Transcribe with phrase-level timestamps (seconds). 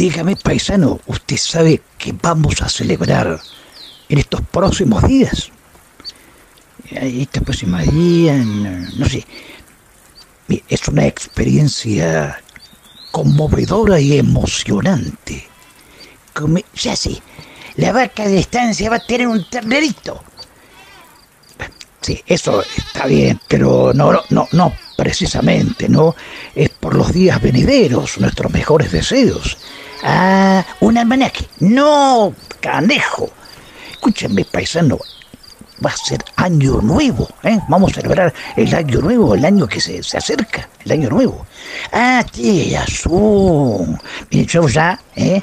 [0.00, 3.38] Dígame, paisano, ¿usted sabe qué vamos a celebrar
[4.08, 5.50] en estos próximos días?
[6.90, 8.42] Estos próximos días,
[8.96, 9.26] no, sé.
[10.70, 12.42] Es una experiencia
[13.10, 15.46] conmovedora y emocionante.
[16.72, 17.20] ya sé,
[17.76, 20.24] la vaca de estancia va a tener un ternerito.
[22.00, 26.16] Sí, eso está bien, pero no, no, no, precisamente, ¿no?
[26.54, 29.58] Es por los días venideros, nuestros mejores deseos.
[30.02, 31.46] Ah, un almanaque.
[31.60, 33.30] No, canejo.
[33.92, 34.98] Escúchenme, paisano,
[35.84, 37.58] va a ser año nuevo, ¿eh?
[37.68, 41.46] Vamos a celebrar el año nuevo, el año que se, se acerca, el año nuevo.
[41.92, 43.98] Ah, tía, azul.
[44.30, 45.42] Miren, yo ya, ¿eh?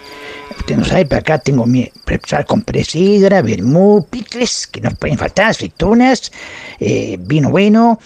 [0.57, 5.17] Usted no sabe, pero acá tengo mi preparar con presidra, vermú, picles, que no pueden
[5.17, 6.31] faltar, aceitunas,
[6.79, 7.99] eh, vino bueno,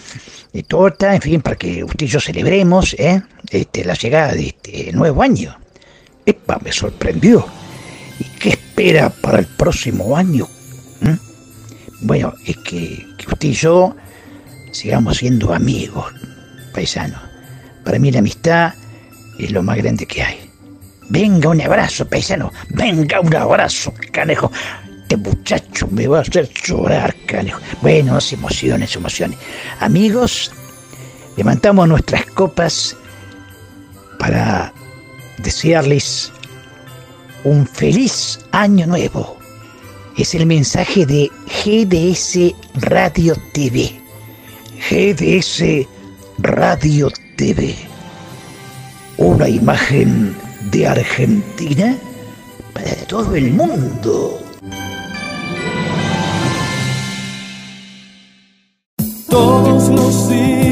[0.68, 3.22] torta, en fin, para que usted y yo celebremos ¿eh?
[3.50, 5.56] este, la llegada de este nuevo año.
[6.26, 7.46] Epa, me sorprendió.
[8.18, 10.46] ¿Y qué espera para el próximo año?
[11.00, 12.06] ¿Mm?
[12.06, 13.96] Bueno, es que, que usted y yo
[14.72, 16.12] sigamos siendo amigos,
[16.72, 17.20] paisanos.
[17.84, 18.74] Para mí la amistad
[19.38, 20.50] es lo más grande que hay.
[21.08, 22.50] Venga un abrazo, paisano.
[22.70, 24.50] Venga un abrazo, canejo.
[25.02, 27.60] Este muchacho me va a hacer llorar, canejo.
[27.82, 29.38] Bueno, emociones, emociones.
[29.80, 30.50] Amigos,
[31.36, 32.96] levantamos nuestras copas
[34.18, 34.72] para
[35.42, 36.32] desearles
[37.44, 39.36] un feliz año nuevo.
[40.16, 41.30] Es el mensaje de
[41.64, 44.00] GDS Radio TV.
[44.90, 45.86] GDS
[46.38, 47.74] Radio TV.
[49.16, 50.34] Una imagen
[50.70, 51.96] de Argentina
[52.72, 54.38] para todo el mundo.
[59.28, 60.71] Todos los días,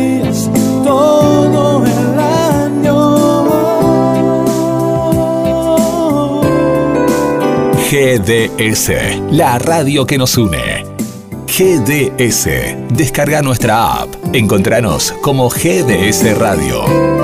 [8.18, 8.90] GDS,
[9.30, 10.84] la radio que nos une.
[11.46, 12.48] GDS,
[12.92, 14.08] descarga nuestra app.
[14.34, 17.19] Encontranos como GDS Radio.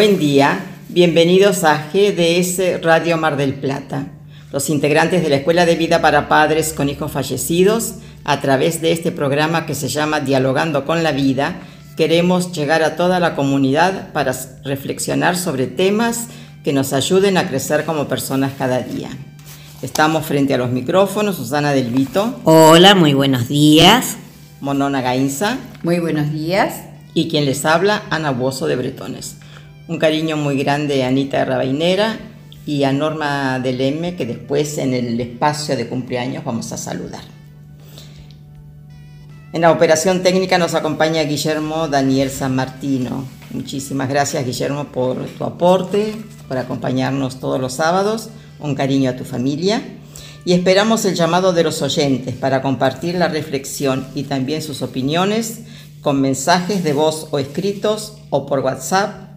[0.00, 4.06] Buen día, bienvenidos a GDS Radio Mar del Plata,
[4.50, 8.92] los integrantes de la Escuela de Vida para Padres con Hijos Fallecidos, a través de
[8.92, 11.56] este programa que se llama Dialogando con la Vida,
[11.98, 14.34] queremos llegar a toda la comunidad para
[14.64, 16.28] reflexionar sobre temas
[16.64, 19.10] que nos ayuden a crecer como personas cada día.
[19.82, 22.40] Estamos frente a los micrófonos, Susana Del Vito.
[22.44, 24.16] Hola, muy buenos días.
[24.62, 25.58] Monona Gainza.
[25.82, 26.84] Muy buenos días.
[27.12, 29.36] Y quien les habla, Ana Bozo de Bretones.
[29.90, 32.16] Un cariño muy grande a Anita Rabainera
[32.64, 37.22] y a Norma del M, que después en el espacio de cumpleaños vamos a saludar.
[39.52, 43.24] En la operación técnica nos acompaña Guillermo Daniel San Martino.
[43.50, 46.14] Muchísimas gracias Guillermo por tu aporte,
[46.46, 48.28] por acompañarnos todos los sábados.
[48.60, 49.82] Un cariño a tu familia.
[50.44, 55.62] Y esperamos el llamado de los oyentes para compartir la reflexión y también sus opiniones
[56.00, 59.29] con mensajes de voz o escritos o por WhatsApp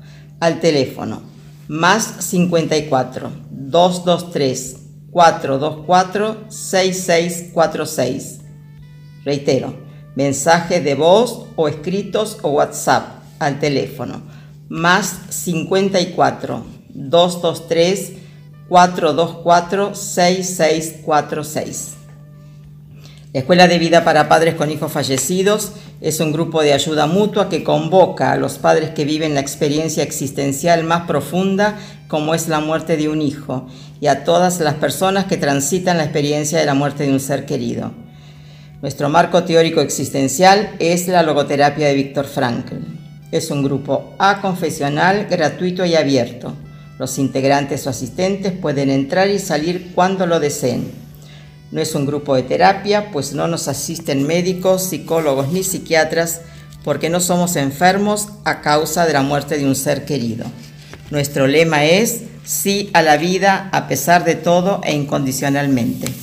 [0.44, 1.22] al teléfono
[1.70, 4.76] más 54 223
[5.10, 8.42] 424 6646.
[9.24, 9.74] Reitero,
[10.16, 14.22] mensajes de voz o escritos o WhatsApp al teléfono
[14.68, 18.12] más 54 223
[18.68, 22.03] 424 6646.
[23.34, 25.72] La Escuela de Vida para Padres con Hijos Fallecidos
[26.02, 30.04] es un grupo de ayuda mutua que convoca a los padres que viven la experiencia
[30.04, 33.68] existencial más profunda como es la muerte de un hijo
[34.00, 37.48] y a todas las personas que transitan la experiencia de la muerte de un ser
[37.48, 37.92] querido.
[38.84, 42.76] Nuestro marco teórico existencial es la logoterapia de Víctor Frankl.
[43.32, 46.54] Es un grupo aconfesional, gratuito y abierto.
[47.00, 51.03] Los integrantes o asistentes pueden entrar y salir cuando lo deseen.
[51.74, 56.42] No es un grupo de terapia, pues no nos asisten médicos, psicólogos ni psiquiatras,
[56.84, 60.46] porque no somos enfermos a causa de la muerte de un ser querido.
[61.10, 66.14] Nuestro lema es sí a la vida a pesar de todo e incondicionalmente.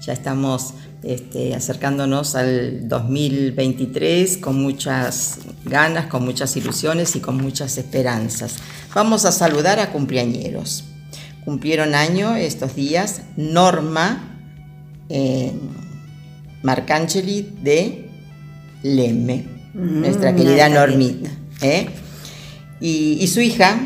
[0.06, 0.76] Ya estamos
[1.06, 8.56] este, acercándonos al 2023 con muchas ganas, con muchas ilusiones y con muchas esperanzas.
[8.94, 10.86] Vamos a saludar a cumpleañeros.
[11.44, 14.36] Cumplieron año estos días Norma
[15.10, 15.52] eh,
[16.64, 18.10] Marcangeli de
[18.82, 21.30] Lemme, mm, nuestra querida Normita.
[21.62, 21.88] ¿eh?
[22.82, 23.80] Y, su hija,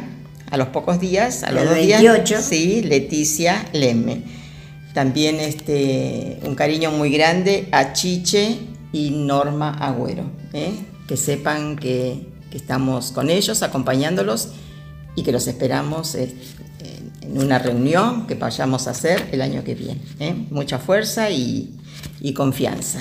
[0.50, 2.01] a los pocos días, a los dos días,
[2.45, 4.38] sí, Leticia Lemme.
[4.94, 8.57] También este, un cariño muy grande a Chiche
[8.91, 10.24] y Norma Agüero.
[10.53, 10.71] ¿eh?
[11.07, 14.50] Que sepan que, estamos con ellos, acompañándolos
[15.15, 16.41] y que los esperamos este,
[17.21, 20.01] en una reunión que vayamos a hacer el año que viene.
[20.19, 20.33] ¿eh?
[20.50, 21.77] Mucha fuerza y,
[22.19, 23.00] y confianza.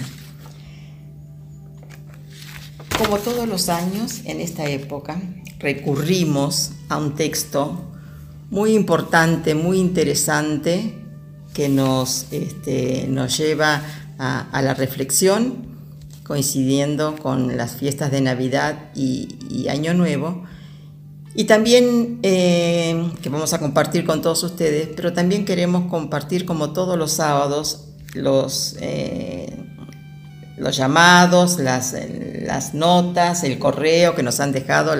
[2.98, 5.20] Como todos los años en esta época,
[5.58, 7.84] recurrimos a un texto
[8.50, 10.94] muy importante, muy interesante,
[11.52, 13.82] que nos, este, nos lleva
[14.18, 15.66] a, la reflexión,
[16.24, 20.44] coincidiendo con las fiestas de Navidad y, Año Nuevo.
[21.34, 26.72] Y también eh, que vamos a compartir con todos ustedes, pero también queremos compartir como
[26.72, 27.84] todos los sábados
[28.14, 29.56] los, eh,
[30.56, 31.94] los llamados, las,
[32.42, 34.96] las, notas, el correo que nos han dejado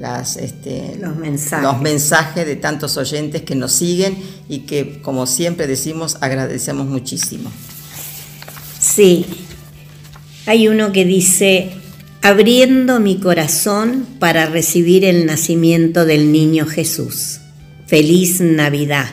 [0.00, 1.62] las, este, los, mensajes.
[1.62, 4.16] los mensajes de tantos oyentes que nos siguen
[4.48, 7.52] y que, como siempre decimos, agradecemos muchísimo.
[8.80, 9.26] Sí,
[10.46, 11.72] hay uno que dice,
[12.22, 17.40] abriendo mi corazón para recibir el nacimiento del niño Jesús.
[17.86, 19.10] Feliz Navidad,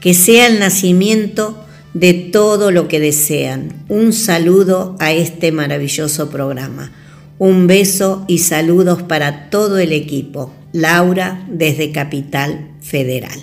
[0.00, 3.84] que sea el nacimiento de todo lo que desean.
[3.88, 6.92] Un saludo a este maravilloso programa.
[7.38, 10.52] Un beso y saludos para todo el equipo.
[10.72, 13.38] Laura desde Capital Federal.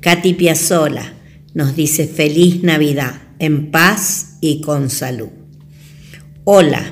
[0.00, 1.12] Katy Piazzola
[1.54, 5.28] nos dice feliz Navidad, en paz y con salud.
[6.44, 6.82] Hola,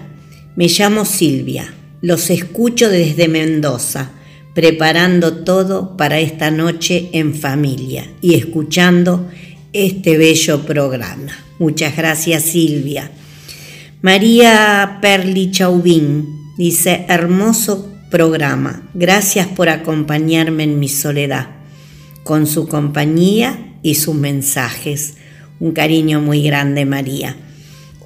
[0.55, 1.75] me llamo Silvia.
[2.01, 4.13] Los escucho desde Mendoza,
[4.55, 9.29] preparando todo para esta noche en familia y escuchando
[9.73, 11.33] este bello programa.
[11.59, 13.11] Muchas gracias Silvia.
[14.03, 21.49] María Perli Chauvin Dice, hermoso programa, gracias por acompañarme en mi soledad,
[22.25, 25.17] con su compañía y sus mensajes.
[25.61, 27.37] Un cariño muy grande, María.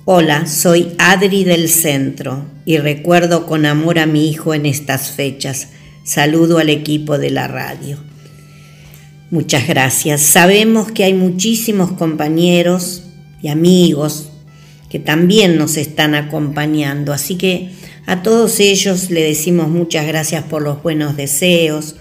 [0.04, 5.68] Hola, soy Adri del Centro y recuerdo con amor a mi hijo en estas fechas.
[6.02, 7.98] Saludo al equipo de la radio.
[9.30, 10.22] Muchas gracias.
[10.22, 13.04] Sabemos que hay muchísimos compañeros
[13.42, 14.32] y amigos
[14.88, 17.70] que también nos están acompañando, así que
[18.06, 21.96] a todos ellos le decimos muchas gracias por los buenos deseos,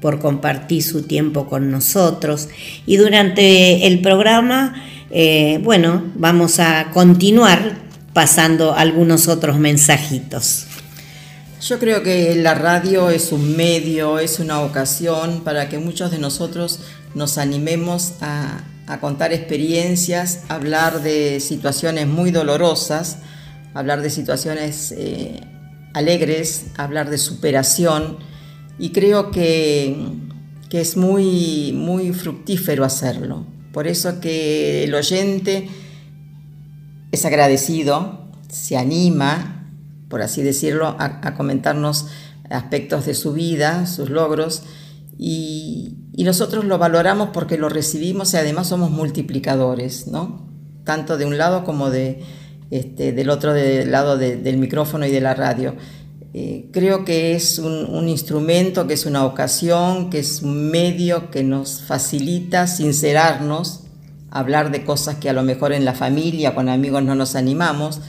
[0.00, 2.48] por compartir su tiempo con nosotros.
[2.86, 4.74] Y durante el programa,
[5.10, 7.76] eh, bueno, vamos a continuar
[8.12, 10.66] pasando algunos otros mensajitos.
[11.62, 16.18] Yo creo que la radio es un medio, es una ocasión para que muchos de
[16.18, 16.80] nosotros
[17.14, 18.64] nos animemos a,
[19.00, 23.18] contar experiencias, hablar de situaciones muy dolorosas,
[23.74, 25.40] hablar de situaciones eh,
[25.94, 28.18] alegres, hablar de superación
[28.78, 29.96] y creo que,
[30.68, 33.46] que, es muy, muy fructífero hacerlo.
[33.72, 35.68] Por eso que el oyente
[37.10, 39.68] es agradecido, se anima,
[40.08, 42.08] por así decirlo, a comentarnos
[42.50, 44.62] aspectos de su vida, sus logros
[45.18, 50.46] y, nosotros lo valoramos porque lo recibimos y además somos multiplicadores, ¿no?
[50.84, 52.22] Tanto de un lado como de,
[52.72, 55.74] este, del otro lado del micrófono y de la radio.
[56.32, 61.44] Eh, creo que es un, instrumento, que es una ocasión, que es un medio que
[61.44, 63.80] nos facilita sincerarnos,
[64.30, 68.00] hablar de cosas que a lo mejor en la familia, con amigos no nos animamos,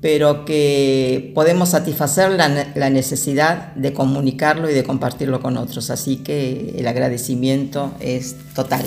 [0.00, 5.90] pero que podemos satisfacer la, necesidad de comunicarlo y de compartirlo con otros.
[5.90, 8.84] Así que el agradecimiento es total.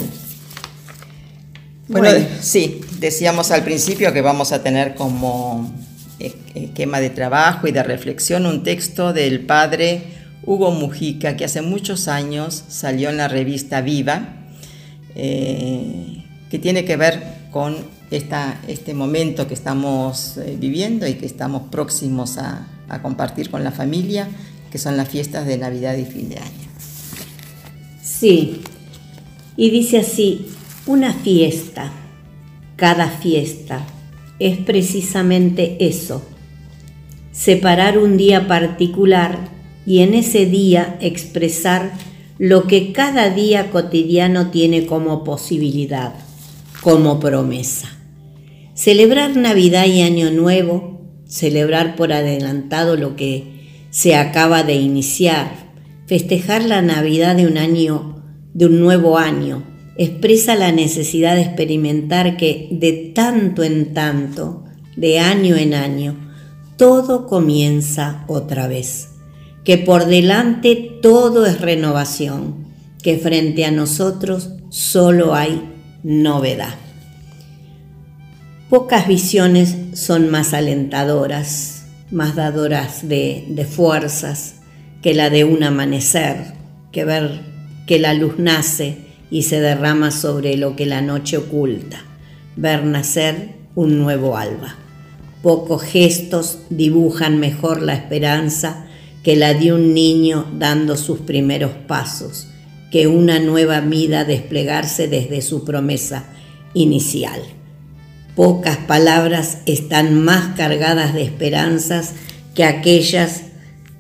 [1.90, 2.08] Bueno,
[2.40, 5.74] sí, decíamos al principio que vamos a tener como
[6.20, 10.04] esquema de trabajo y de reflexión un texto del padre
[10.46, 14.46] Hugo Mujica, que hace muchos años salió en la revista Viva,
[15.16, 17.76] eh, que tiene que ver con
[18.10, 23.72] este momento que estamos eh, viviendo y que estamos próximos a, a compartir con la
[23.72, 24.30] familia,
[24.72, 26.70] que son las fiestas de Navidad y fin de año.
[28.02, 28.62] Sí,
[29.58, 30.48] y dice así,
[30.86, 31.92] una fiesta,
[32.84, 33.88] cada fiesta,
[34.40, 36.22] es precisamente eso,
[37.32, 39.40] separar un día particular
[39.86, 41.94] y en ese día expresar
[42.40, 46.14] lo que cada día cotidiano tiene como posibilidad,
[46.82, 47.88] como promesa.
[48.74, 55.54] Celebrar Navidad y Año Nuevo, celebrar por adelantado lo que se acaba de iniciar,
[56.06, 58.22] festejar la Navidad de un año,
[58.54, 64.64] de un nuevo año, expresa la necesidad de experimentar que de tanto en tanto,
[64.96, 66.16] de año en año,
[66.78, 69.10] todo comienza otra vez,
[69.64, 72.68] que por delante todo es renovación,
[73.02, 75.62] que frente a nosotros solo hay
[76.04, 76.76] novedad.
[78.70, 84.56] Pocas visiones son más alentadoras, más dadoras de, fuerzas
[85.02, 86.54] que la de un amanecer,
[86.92, 87.42] que ver
[87.86, 89.03] que la luz nace
[89.34, 92.06] y se derrama sobre lo que la noche oculta,
[92.56, 94.76] ver nacer un nuevo alba.
[95.42, 98.86] Pocos gestos dibujan mejor la esperanza
[99.24, 102.46] que la de un niño dando sus primeros pasos,
[102.92, 106.26] que una nueva vida desplegarse desde su promesa
[106.76, 107.42] inicial.
[108.36, 112.14] Pocas palabras están más cargadas de esperanzas
[112.54, 113.46] que aquellas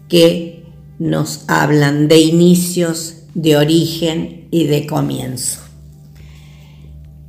[0.08, 0.64] que
[1.00, 5.62] nos hablan de inicios, de origen y de comienzo.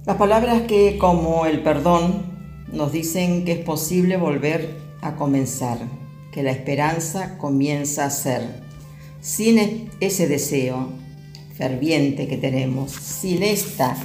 [0.04, 2.26] Las palabras que como el perdón
[2.70, 5.78] nos dicen que es posible volver a comenzar,
[6.32, 8.42] que la esperanza comienza a ser.
[9.22, 10.90] Sin ese deseo
[11.56, 13.96] ferviente que tenemos, sin esta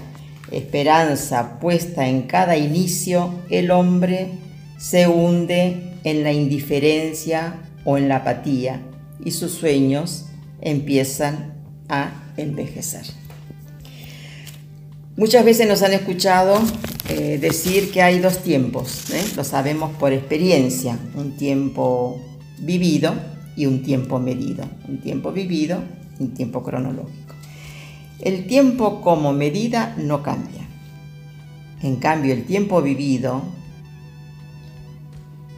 [0.49, 4.29] esperanza puesta en cada inicio, el hombre
[4.77, 8.81] se hunde en la indiferencia o en la apatía
[9.25, 10.27] y sus sueños
[10.61, 11.55] empiezan
[11.89, 13.05] a envejecer.
[15.15, 16.59] Muchas veces nos han escuchado
[17.09, 19.23] eh, decir que hay dos tiempos, ¿eh?
[19.35, 22.21] lo sabemos por experiencia, un tiempo
[22.59, 23.13] vivido
[23.55, 25.83] y un tiempo medido, un tiempo vivido
[26.19, 27.35] y un tiempo cronológico.
[28.21, 30.67] El tiempo como medida no cambia.
[31.81, 33.41] En cambio, el tiempo vivido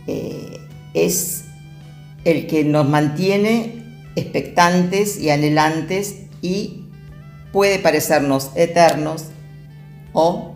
[0.08, 0.58] eh,
[0.94, 1.46] es
[2.24, 3.84] el que nos mantiene
[4.16, 6.86] expectantes y anhelantes y
[7.52, 9.26] puede parecernos eternos
[10.14, 10.54] o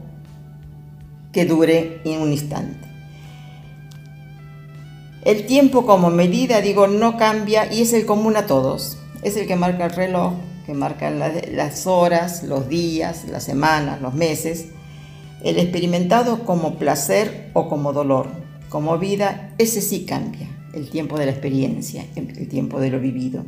[1.31, 2.87] que dure en un instante.
[5.23, 8.99] El tiempo como medida, digo, no cambia y es el común a todos.
[9.23, 10.33] Es el que marca el reloj,
[10.65, 14.67] que marcan las horas, los días, las semanas, los meses,
[15.43, 18.27] el experimentado como placer o como dolor,
[18.69, 23.45] como vida, ese sí cambia, el tiempo de la experiencia, el tiempo de lo vivido.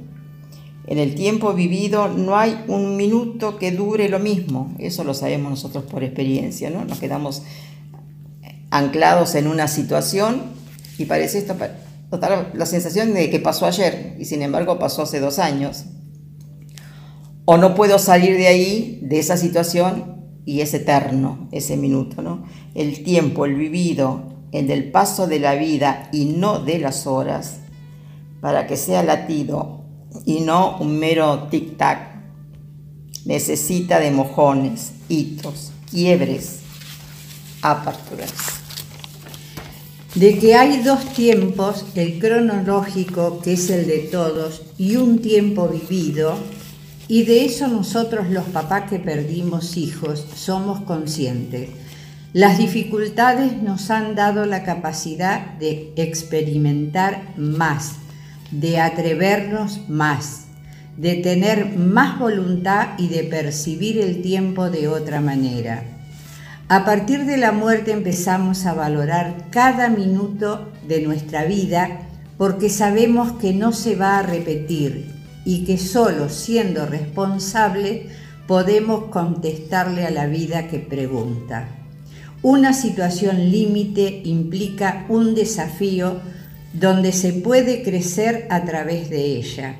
[0.87, 5.51] En el tiempo vivido no hay un minuto que dure lo mismo, eso lo sabemos
[5.51, 6.85] nosotros por experiencia, ¿no?
[6.85, 7.43] Nos quedamos
[8.71, 10.43] anclados en una situación
[10.97, 11.55] y parece esto,
[12.53, 15.85] la sensación de que pasó ayer y sin embargo pasó hace dos años,
[17.49, 22.45] O no puedo salir de ahí, de esa situación, y es eterno ese minuto, ¿no?
[22.75, 27.59] El tiempo, el vivido, el del paso de la vida y no de las horas,
[28.41, 29.76] para que sea latido
[30.25, 32.15] y no un mero tic-tac.
[33.25, 36.59] Necesita de mojones, hitos, quiebres,
[37.61, 38.33] aperturas.
[40.15, 45.67] De que hay dos tiempos, el cronológico, que es el de todos, y un tiempo
[45.67, 46.37] vivido,
[47.07, 51.69] y de eso nosotros los papás que perdimos hijos somos conscientes.
[52.33, 57.93] Las dificultades nos han dado la capacidad de experimentar más,
[58.51, 60.45] de atrevernos más,
[60.97, 65.83] de tener más voluntad y de percibir el tiempo de otra manera.
[66.69, 72.01] A partir de la muerte empezamos a valorar cada minuto de nuestra vida
[72.37, 75.13] porque sabemos que no se va a repetir
[75.45, 78.09] y que solo siendo responsable
[78.47, 81.69] podemos contestarle a la vida que pregunta.
[82.41, 86.19] Una situación límite implica un desafío
[86.73, 89.77] donde se puede crecer a través de ella.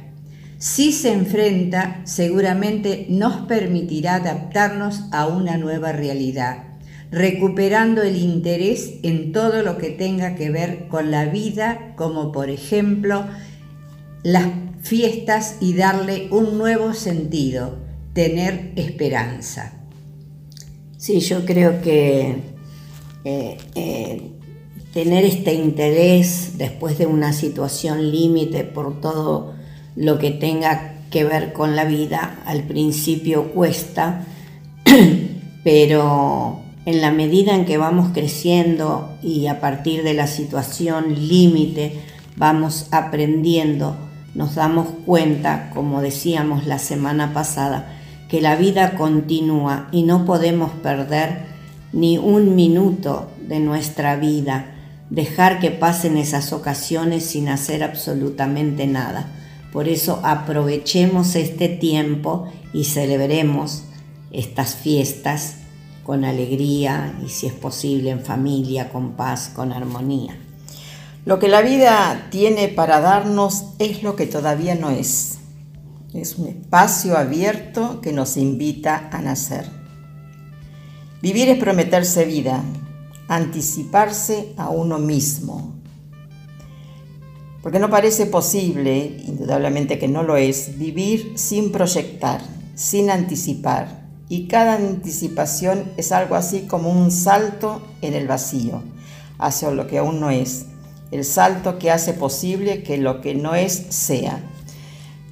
[0.60, 6.63] Si se enfrenta, seguramente nos permitirá adaptarnos a una nueva realidad,
[7.12, 12.50] recuperando el interés en todo lo que tenga que ver con la vida, como por
[12.50, 13.25] ejemplo
[14.24, 14.48] las
[14.82, 17.77] fiestas y darle un nuevo sentido,
[18.13, 19.74] tener esperanza.
[20.98, 22.38] Sí, yo creo que
[23.24, 24.32] eh, eh,
[24.98, 29.54] tener este interés después de una situación límite por todo
[29.96, 34.25] lo que tenga que ver con la vida, al principio cuesta,
[35.63, 42.00] pero en la medida en que vamos creciendo y a partir de la situación límite
[42.36, 43.95] vamos aprendiendo
[44.34, 50.71] nos damos cuenta, como decíamos la semana pasada, que la vida continúa y no podemos
[50.71, 51.45] perder
[51.93, 54.74] ni un minuto de nuestra vida,
[55.10, 59.28] dejar que pasen esas ocasiones sin hacer absolutamente nada.
[59.72, 63.84] Por eso aprovechemos este tiempo y celebremos
[64.32, 65.56] estas fiestas
[66.04, 70.38] con alegría y si es posible en familia, con paz, con armonía.
[71.26, 75.39] Lo que la vida tiene para darnos es lo que todavía no es.
[76.13, 79.65] Es un espacio abierto que nos invita a nacer.
[81.22, 82.63] Vivir es prometerse vida,
[83.28, 85.76] anticiparse a uno mismo.
[87.62, 92.42] Porque no parece posible, indudablemente que no lo es, vivir sin proyectar,
[92.76, 94.08] sin anticipar.
[94.30, 98.84] Y cada anticipación es algo así como un salto en el vacío,
[99.38, 100.66] hacia lo que aún no es
[101.12, 104.40] el salto que hace posible que lo que no es sea.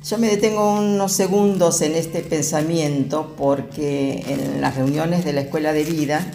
[0.03, 5.73] Yo me detengo unos segundos en este pensamiento porque en las reuniones de la escuela
[5.73, 6.31] de vida,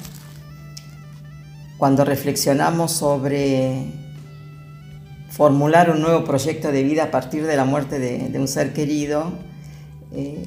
[1.80, 3.86] cuando reflexionamos sobre
[5.30, 9.32] formular un nuevo proyecto de vida a partir de la muerte de, un ser querido,
[10.12, 10.46] eh,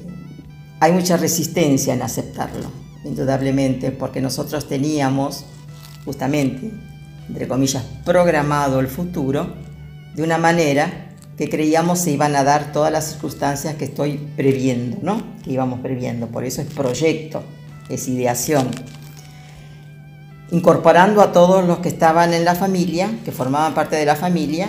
[0.80, 2.70] hay mucha resistencia en aceptarlo,
[3.04, 5.44] indudablemente, porque nosotros teníamos
[6.06, 6.72] justamente
[7.28, 9.54] entre comillas, programado el futuro
[10.14, 14.98] de una manera que creíamos se iban a dar todas las circunstancias que estoy previendo,
[15.02, 15.22] ¿no?
[15.42, 16.28] Que íbamos previendo.
[16.28, 17.42] Por eso es proyecto,
[17.88, 18.68] es ideación.
[20.50, 24.68] Incorporando a todos los que estaban en la familia, que formaban parte de la familia,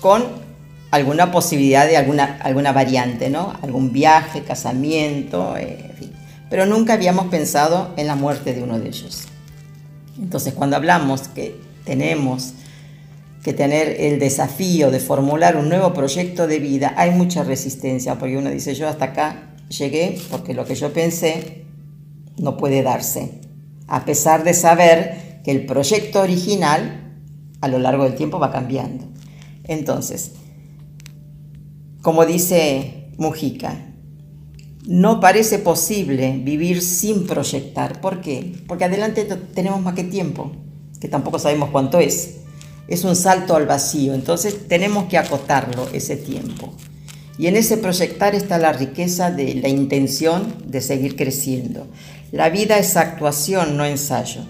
[0.00, 0.24] con
[0.90, 3.52] alguna posibilidad de alguna, alguna variante, ¿no?
[3.62, 5.90] Algún viaje, casamiento, eh.
[6.50, 9.22] Pero nunca habíamos pensado en la muerte de uno de ellos.
[10.20, 12.52] Entonces, cuando hablamos que tenemos
[13.42, 18.36] que tener el desafío de formular un nuevo proyecto de vida, hay mucha resistencia, porque
[18.36, 21.64] uno dice, yo hasta acá llegué porque lo que yo pensé
[22.36, 23.40] no puede darse,
[23.92, 27.12] a pesar de saber que el proyecto original
[27.60, 29.04] a lo largo del tiempo va cambiando.
[29.64, 30.32] Entonces,
[32.00, 33.76] como dice Mujica,
[34.86, 38.00] no parece posible vivir sin proyectar.
[38.00, 38.54] ¿Por qué?
[38.66, 40.52] Porque adelante tenemos más que tiempo
[40.98, 42.36] que tampoco sabemos cuánto es.
[42.88, 46.72] Es un salto al vacío, entonces tenemos que acotarlo ese tiempo.
[47.42, 51.88] Y en ese proyectar está la riqueza de la intención de seguir creciendo.
[52.30, 54.42] La vida es actuación, no ensayo.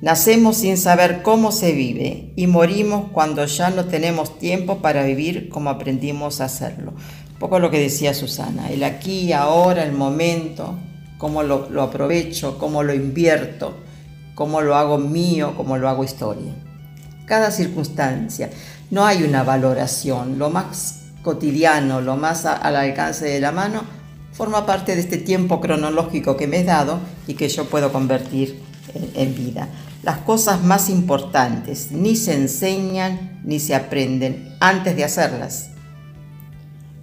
[0.00, 5.50] Nacemos sin saber cómo se vive y morimos cuando ya no tenemos tiempo para vivir
[5.50, 6.94] como aprendimos a hacerlo.
[7.30, 10.78] Un poco lo que decía Susana, el aquí, ahora, el momento,
[11.18, 13.76] cómo lo, lo aprovecho, cómo lo invierto,
[14.34, 16.54] cómo lo hago mío, cómo lo hago historia.
[17.26, 18.48] Cada circunstancia.
[18.90, 20.38] No hay una valoración.
[20.38, 23.82] Lo más cotidiano, lo más al alcance de la mano,
[24.32, 28.62] forma parte de este tiempo cronológico que me he dado y que yo puedo convertir
[29.14, 29.68] en, vida.
[30.02, 35.70] Las cosas más importantes ni se enseñan ni se aprenden antes de hacerlas.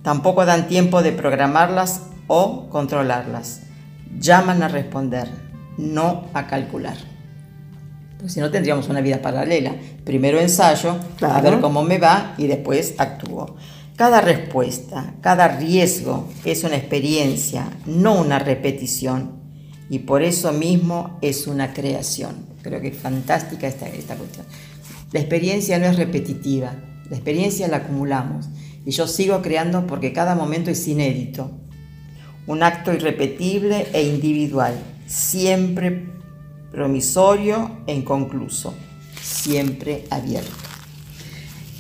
[0.03, 3.61] Tampoco dan tiempo de programarlas o controlarlas.
[4.19, 5.29] Llaman a responder,
[5.77, 7.12] no a calcular.
[8.23, 9.75] Pues si no tendríamos una vida paralela.
[10.05, 13.57] Primero ensayo, a ver cómo me va y después actúo.
[13.97, 19.41] Cada respuesta, cada riesgo es una experiencia, no una repetición.
[19.89, 22.45] Y por eso mismo es una creación.
[22.61, 24.45] Creo que es fantástica esta, esta cuestión.
[25.11, 26.75] La experiencia no es repetitiva,
[27.09, 28.47] la experiencia la acumulamos.
[28.85, 31.51] Y yo sigo creando porque cada momento es inédito.
[32.47, 34.75] Un acto irrepetible e individual,
[35.07, 36.12] siempre
[36.73, 38.73] promisorio e inconcluso,
[39.21, 40.51] siempre abierto.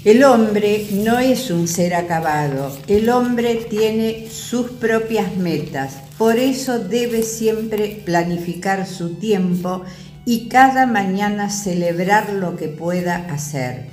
[0.05, 6.77] El hombre no es un ser acabado, el hombre tiene sus propias metas, por eso
[6.77, 9.83] debe siempre planificar su tiempo
[10.25, 13.87] y cada mañana celebrar lo que pueda hacer,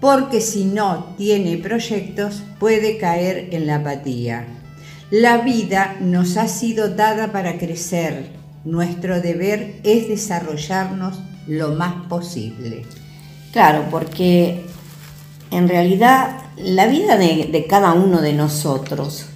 [0.00, 4.46] porque si no tiene proyectos puede caer en la apatía.
[5.10, 12.84] La vida nos ha sido dada para crecer, nuestro deber es desarrollarnos lo más posible.
[13.52, 14.64] Claro, porque
[15.50, 19.26] en realidad la vida de, cada uno de nosotros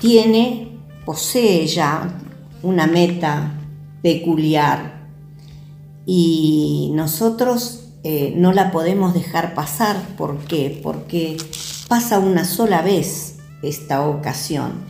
[0.00, 0.68] tiene,
[1.04, 2.18] posee ya
[2.62, 3.54] una meta
[4.02, 5.02] peculiar
[6.06, 9.96] y nosotros eh, no la podemos dejar pasar.
[10.16, 10.78] ¿Por qué?
[10.82, 11.36] Porque
[11.88, 14.84] pasa una sola vez esta ocasión.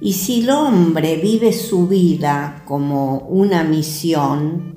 [0.00, 4.76] Y si el hombre vive su vida como una misión,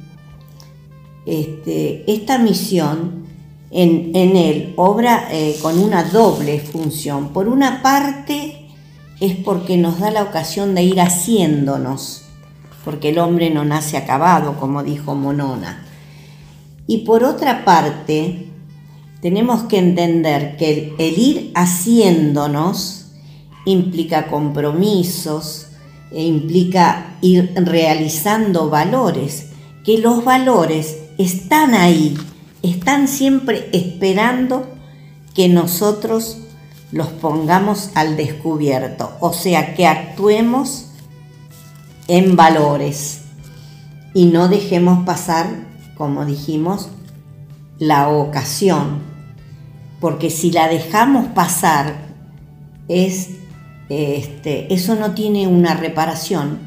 [1.25, 3.23] este, esta misión
[3.71, 7.29] en, él obra eh, con una doble función.
[7.29, 8.67] Por una parte
[9.19, 12.23] es porque nos da la ocasión de ir haciéndonos,
[12.85, 15.85] porque el hombre no nace acabado, como dijo Monona.
[16.85, 18.47] Y por otra parte,
[19.21, 23.02] tenemos que entender que el, ir haciéndonos
[23.65, 25.67] implica compromisos,
[26.11, 29.49] e implica ir realizando valores,
[29.83, 32.15] que los valores están ahí,
[32.61, 34.67] están siempre esperando
[35.33, 36.37] que nosotros
[36.91, 40.85] los pongamos al descubierto, o sea, que actuemos
[42.07, 43.21] en valores
[44.13, 45.47] y no dejemos pasar,
[45.97, 46.89] como dijimos,
[47.79, 49.01] la ocasión,
[49.99, 51.95] porque si la dejamos pasar,
[52.87, 53.29] es,
[53.93, 56.59] este, eso no tiene una reparación,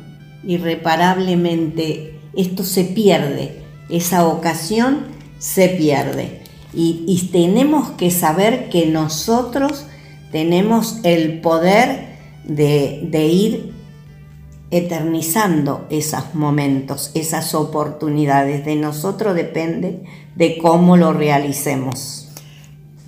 [0.44, 5.06] irreparablemente esto se pierde, esa ocasión
[5.38, 6.42] se pierde.
[6.78, 9.86] Y, tenemos que saber que nosotros
[10.30, 13.72] tenemos el poder de, de ir
[14.70, 18.66] eternizando esos momentos, esas oportunidades.
[18.66, 20.02] De nosotros depende
[20.34, 22.25] de cómo lo realicemos.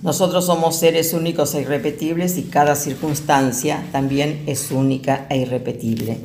[0.01, 6.19] Nosotros somos seres únicos e irrepetibles y cada circunstancia también es única e irrepetible.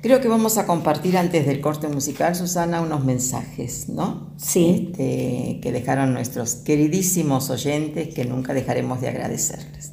[0.00, 4.30] Creo que vamos a compartir antes del corte musical, Susana, unos mensajes, ¿no?
[4.38, 4.88] Sí.
[4.90, 9.92] Este, que dejaron nuestros queridísimos oyentes que nunca dejaremos de agradecerles.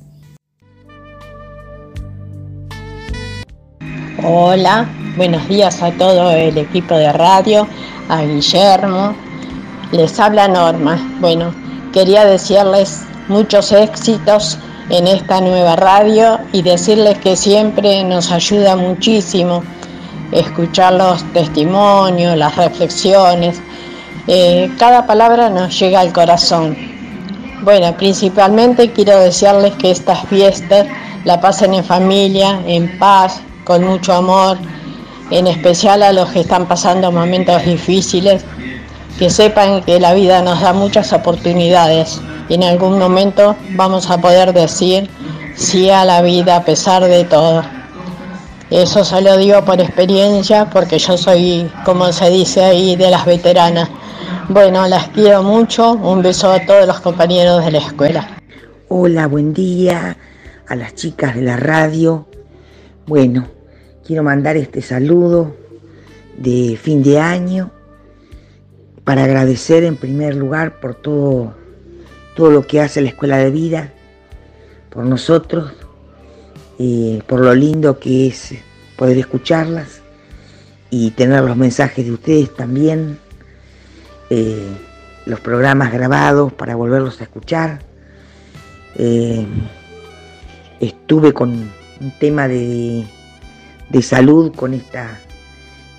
[4.24, 7.68] Hola, buenos días a todo el equipo de radio,
[8.08, 9.14] a Guillermo.
[9.92, 11.18] Les habla Norma.
[11.20, 11.63] Bueno,
[11.94, 14.58] quería decirles muchos éxitos
[14.90, 19.64] en esta nueva radio y decirles que siempre nos ayuda muchísimo
[20.32, 23.62] escuchar los testimonios, las reflexiones.
[24.28, 26.76] Eh, cada palabra nos llega al corazón.
[27.62, 30.88] Bueno, principalmente quiero desearles que estas fiestas
[31.24, 34.58] la pasen en familia, en paz, con mucho amor,
[35.30, 38.44] en especial a los que están pasando momentos difíciles,
[39.18, 44.18] que sepan que la vida nos da muchas oportunidades y en algún momento vamos a
[44.20, 45.10] poder decir
[45.56, 47.64] sí a la vida a pesar de todo.
[48.70, 53.24] Eso se lo digo por experiencia, porque yo soy, como se dice ahí, de las
[53.24, 53.88] veteranas.
[54.50, 55.92] Bueno, las quiero mucho.
[55.92, 58.28] Un beso a todos los compañeros de la escuela.
[58.90, 60.18] Hola, buen día
[60.68, 62.26] a las chicas de la radio.
[63.06, 63.46] Bueno,
[64.04, 65.56] quiero mandar este saludo
[66.36, 67.70] de fin de año
[69.04, 71.54] para agradecer en primer lugar por todo,
[72.36, 73.94] todo lo que hace la Escuela de Vida,
[74.90, 75.74] por nosotros,
[76.80, 78.56] eh, por lo lindo que es
[78.98, 80.02] poder escucharlas
[80.90, 83.20] y tener los mensajes de ustedes también,
[84.30, 84.68] eh,
[85.26, 87.80] los programas grabados para volverlos a escuchar.
[88.96, 89.46] Eh,
[90.80, 91.50] estuve con
[92.00, 93.06] un tema de,
[93.90, 95.20] de salud, con esta,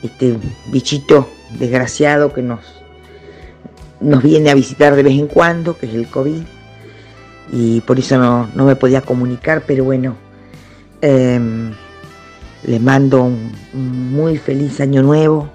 [0.03, 0.39] este
[0.71, 2.84] bichito desgraciado que nos,
[4.05, 6.43] nos viene a visitar de vez en cuando, que es el COVID,
[7.53, 10.17] y por eso no, no me podía comunicar, pero bueno,
[11.01, 11.41] eh,
[12.65, 15.51] les mando un, un muy feliz año nuevo,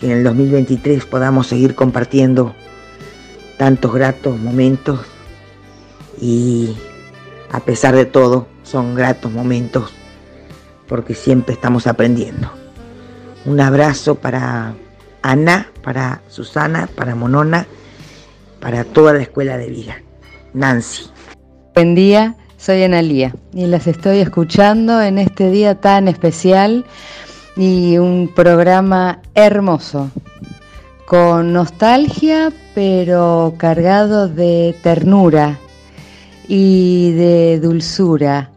[0.00, 2.54] que en el 2023 podamos seguir compartiendo
[3.56, 5.00] tantos gratos momentos
[6.20, 6.74] y
[7.50, 9.92] a pesar de todo son gratos momentos
[10.88, 12.50] porque siempre estamos aprendiendo.
[13.44, 14.74] Un abrazo para
[15.22, 17.66] Ana, para Susana, para Monona,
[18.60, 19.96] para toda la escuela de vida.
[20.54, 21.04] Nancy.
[21.74, 26.84] Buen día, soy Analía y las estoy escuchando en este día tan especial
[27.56, 30.10] y un programa hermoso,
[31.06, 35.58] con nostalgia pero cargado de ternura
[36.48, 38.50] y de dulzura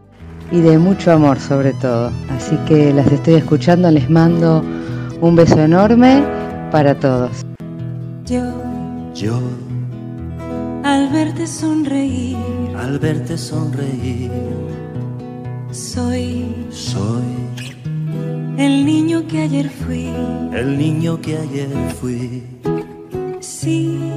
[0.52, 2.12] y de mucho amor sobre todo.
[2.36, 4.64] Así que las estoy escuchando, les mando
[5.22, 6.24] un beso enorme
[6.76, 7.32] para todos.
[8.26, 8.44] Yo,
[9.14, 9.40] Yo,
[10.84, 12.36] al verte sonreír,
[12.78, 14.30] al verte sonreír,
[15.72, 17.24] soy soy
[18.58, 20.10] el niño que ayer fui.
[20.52, 21.70] el niño que ayer
[22.02, 22.44] fui.
[23.40, 24.12] Sí,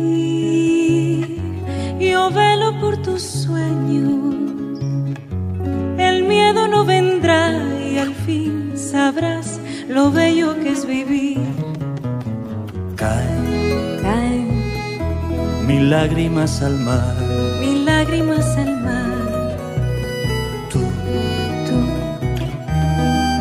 [2.01, 4.35] yo velo por tus sueños.
[5.97, 7.53] El miedo no vendrá
[7.89, 11.39] y al fin sabrás lo bello que es vivir.
[12.99, 14.49] Caen Caen
[15.67, 17.15] mil lágrimas al mar.
[17.61, 19.57] mil lágrimas al mar.
[20.73, 20.81] Tú
[21.69, 21.79] Tú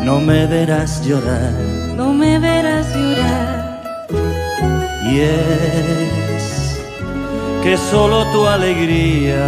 [0.04, 1.52] no me verás llorar.
[1.96, 3.80] no me verás llorar.
[5.10, 6.78] Y es
[7.62, 9.46] que solo tu alegría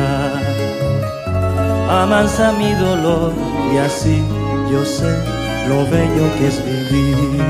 [2.02, 3.32] amansa mi dolor
[3.74, 4.22] y así
[4.72, 5.10] yo sé
[5.68, 7.44] lo bello que es vivir.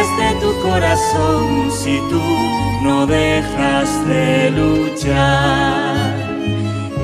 [0.00, 2.22] Esté tu corazón si tú
[2.82, 6.14] no dejas de luchar.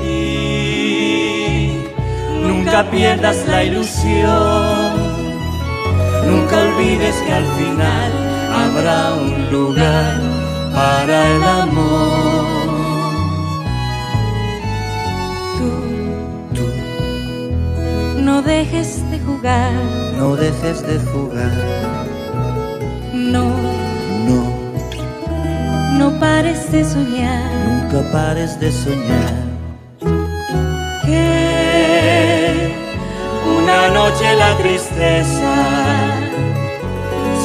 [0.03, 1.77] Y
[2.43, 4.93] nunca pierdas la ilusión,
[6.27, 8.11] nunca olvides que al final
[8.63, 10.19] habrá un lugar
[10.73, 12.61] para el amor.
[18.17, 19.73] No dejes de jugar,
[20.17, 21.51] No dejes de jugar,
[23.31, 23.45] no,
[24.27, 24.39] no,
[25.97, 27.43] no pares de soñar.
[27.65, 29.35] nunca pares de soñar.
[31.05, 32.73] Que
[33.57, 35.53] una noche la tristeza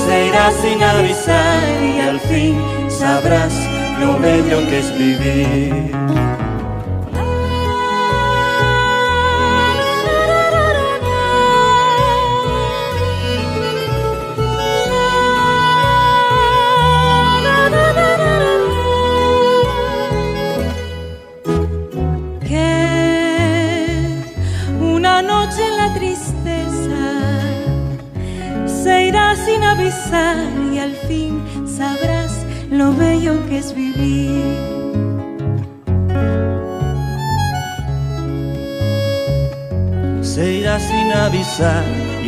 [0.04, 2.56] se irá sin avisar y al fin
[2.88, 3.54] sabrás
[4.00, 6.25] lo bello que es vivir.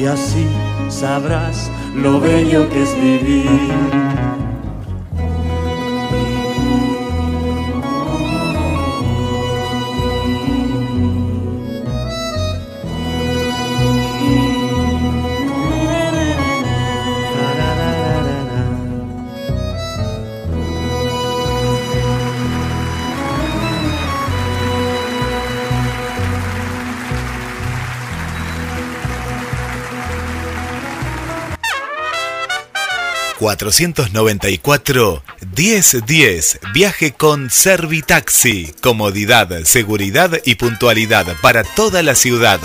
[0.09, 0.47] Así
[0.89, 4.08] sabrás lo bello que es vivir.
[33.59, 35.23] ...494
[35.57, 36.61] 1010...
[36.73, 38.73] ...viaje con Servitaxi...
[38.81, 41.27] ...comodidad, seguridad y puntualidad...
[41.43, 42.61] ...para toda la ciudad...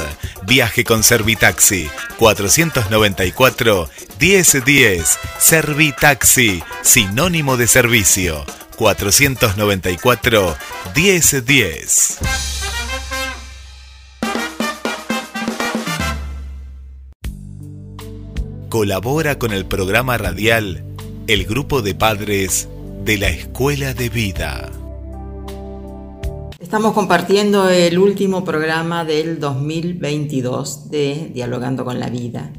[0.46, 1.90] ...viaje con Servitaxi...
[2.20, 5.20] ...494 1010...
[5.40, 6.64] ...Servitaxi...
[6.84, 8.46] ...sinónimo de servicio...
[8.78, 10.56] ...494
[10.96, 12.53] 1010...
[18.74, 20.84] colabora con el programa radial
[21.28, 22.68] el grupo de padres
[23.06, 24.72] de la Escuela de Vida.
[26.60, 32.52] Estamos compartiendo el último programa del 2022 de Dialogando con la Vida.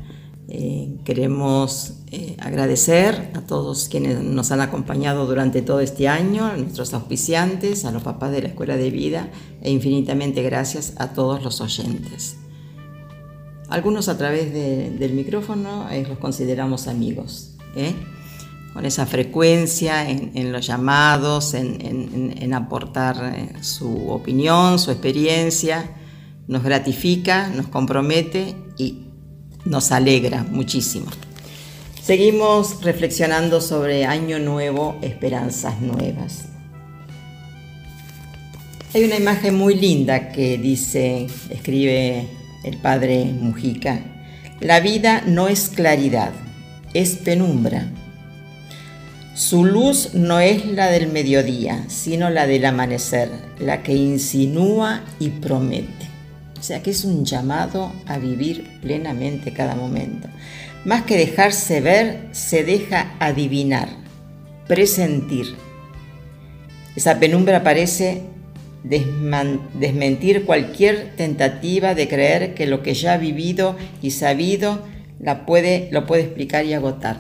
[0.47, 6.57] Eh, queremos eh, agradecer a todos quienes nos han acompañado durante todo este año, a
[6.57, 9.31] nuestros auspiciantes, a los papás de la Escuela de Vida
[9.63, 12.37] e infinitamente gracias a todos los oyentes.
[13.75, 17.57] Algunos a través del micrófono eh, los consideramos amigos,
[18.73, 25.91] con esa frecuencia en, los llamados, en aportar su opinión, su experiencia,
[26.47, 29.09] nos gratifica, nos compromete y
[29.65, 31.07] nos alegra muchísimo.
[32.01, 36.45] Seguimos reflexionando sobre Año Nuevo, Esperanzas Nuevas.
[38.95, 44.01] Hay una imagen muy linda que dice, escribe el padre Mujica,
[44.61, 46.33] la vida no es claridad,
[46.95, 47.91] es penumbra.
[49.35, 55.31] Su luz no es la del mediodía, sino la del amanecer, la que insinúa y
[55.31, 56.09] promete.
[56.59, 60.29] O sea que es un llamado a vivir plenamente cada momento.
[60.85, 63.89] Más que dejarse ver, se deja adivinar,
[64.69, 65.57] presentir.
[66.95, 68.23] Esa penumbra parece
[68.85, 74.81] desmentir cualquier tentativa de creer que lo que ya ha vivido y sabido
[75.19, 77.19] la puede, lo puede explicar y agotar.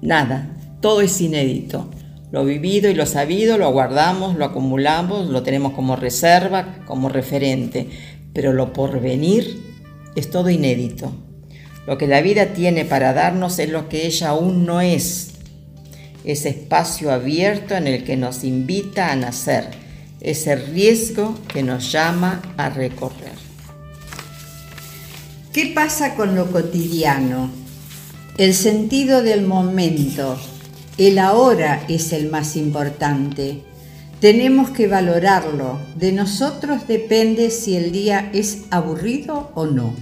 [0.00, 1.90] Nada, todo es inédito.
[2.32, 7.88] Lo vivido y lo sabido lo guardamos, lo acumulamos, lo tenemos como reserva, como referente
[8.36, 9.62] pero lo por venir
[10.14, 11.10] es todo inédito.
[11.86, 15.30] Lo que la vida tiene para darnos es lo que ella aún no es,
[16.22, 19.70] ese espacio abierto en el que nos invita a nacer,
[20.20, 23.36] ese riesgo que nos llama a recorrer.
[25.52, 27.50] ¿Qué pasa con lo cotidiano?
[28.36, 30.38] El sentido del momento,
[30.98, 33.62] el ahora es el más importante.
[34.20, 35.78] Tenemos que valorarlo.
[35.94, 39.94] De nosotros depende si el día es aburrido o no.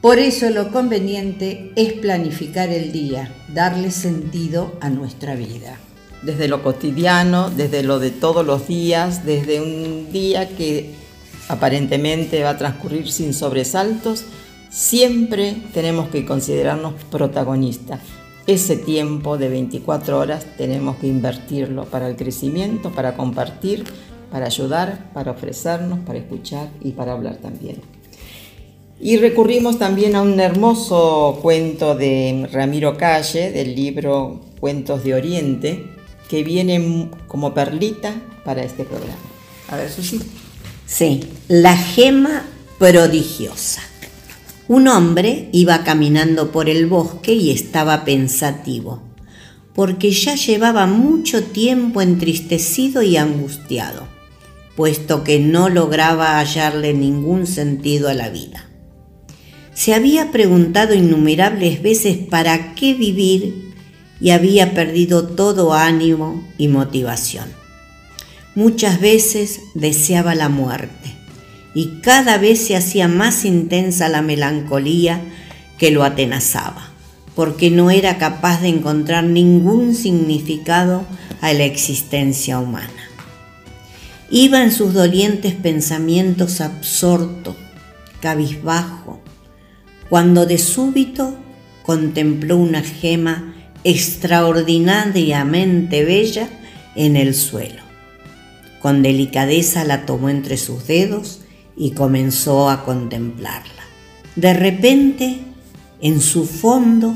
[0.00, 5.78] Por eso lo conveniente es planificar el día, darle sentido a nuestra vida.
[6.22, 10.94] Desde lo cotidiano, desde lo de todos los días, desde un día que
[11.48, 14.24] aparentemente va a transcurrir sin sobresaltos,
[14.70, 18.00] siempre tenemos que considerarnos protagonistas
[18.48, 23.84] ese tiempo de 24 horas tenemos que invertirlo para el crecimiento, para compartir,
[24.30, 27.76] para ayudar, para ofrecernos, para escuchar y para hablar también.
[28.98, 35.84] Y recurrimos también a un hermoso cuento de Ramiro Calle, del libro Cuentos de Oriente,
[36.28, 38.14] que viene como perlita
[38.44, 39.18] para este programa.
[39.68, 40.20] A ver, Susi.
[40.86, 42.44] Sí, la gema
[42.78, 43.82] prodigiosa.
[44.68, 49.02] Un hombre iba caminando por el bosque y estaba pensativo,
[49.74, 54.06] porque ya llevaba mucho tiempo entristecido y angustiado,
[54.76, 58.68] puesto que no lograba hallarle ningún sentido a la vida.
[59.72, 63.67] Se había preguntado innumerables veces para qué vivir
[64.20, 67.48] y había perdido todo ánimo y motivación.
[68.54, 71.14] Muchas veces deseaba la muerte
[71.74, 75.20] y cada vez se hacía más intensa la melancolía
[75.78, 76.88] que lo atenazaba,
[77.36, 81.04] porque no era capaz de encontrar ningún significado
[81.40, 82.90] a la existencia humana.
[84.30, 87.56] Iba en sus dolientes pensamientos absorto,
[88.20, 89.20] cabizbajo,
[90.08, 91.36] cuando de súbito
[91.84, 93.54] contempló una gema
[93.84, 96.48] extraordinariamente bella
[96.94, 97.88] en el suelo.
[98.80, 101.40] Con delicadeza la tomó entre sus dedos
[101.76, 103.72] y comenzó a contemplarla.
[104.36, 105.38] De repente,
[106.00, 107.14] en su fondo,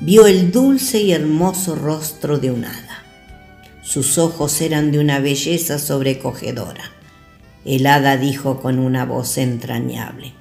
[0.00, 3.04] vio el dulce y hermoso rostro de un hada.
[3.82, 6.90] Sus ojos eran de una belleza sobrecogedora.
[7.64, 10.34] El hada dijo con una voz entrañable,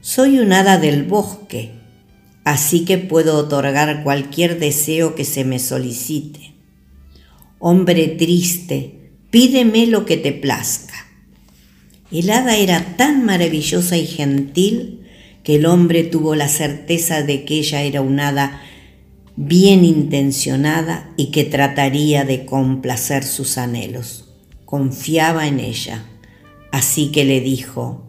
[0.00, 1.75] Soy un hada del bosque,
[2.46, 6.52] así que puedo otorgar cualquier deseo que se me solicite.
[7.58, 10.94] Hombre triste, pídeme lo que te plazca.
[12.12, 15.00] El hada era tan maravillosa y gentil
[15.42, 18.62] que el hombre tuvo la certeza de que ella era un hada
[19.34, 24.28] bien intencionada y que trataría de complacer sus anhelos.
[24.64, 26.04] Confiaba en ella,
[26.70, 28.06] así que le dijo,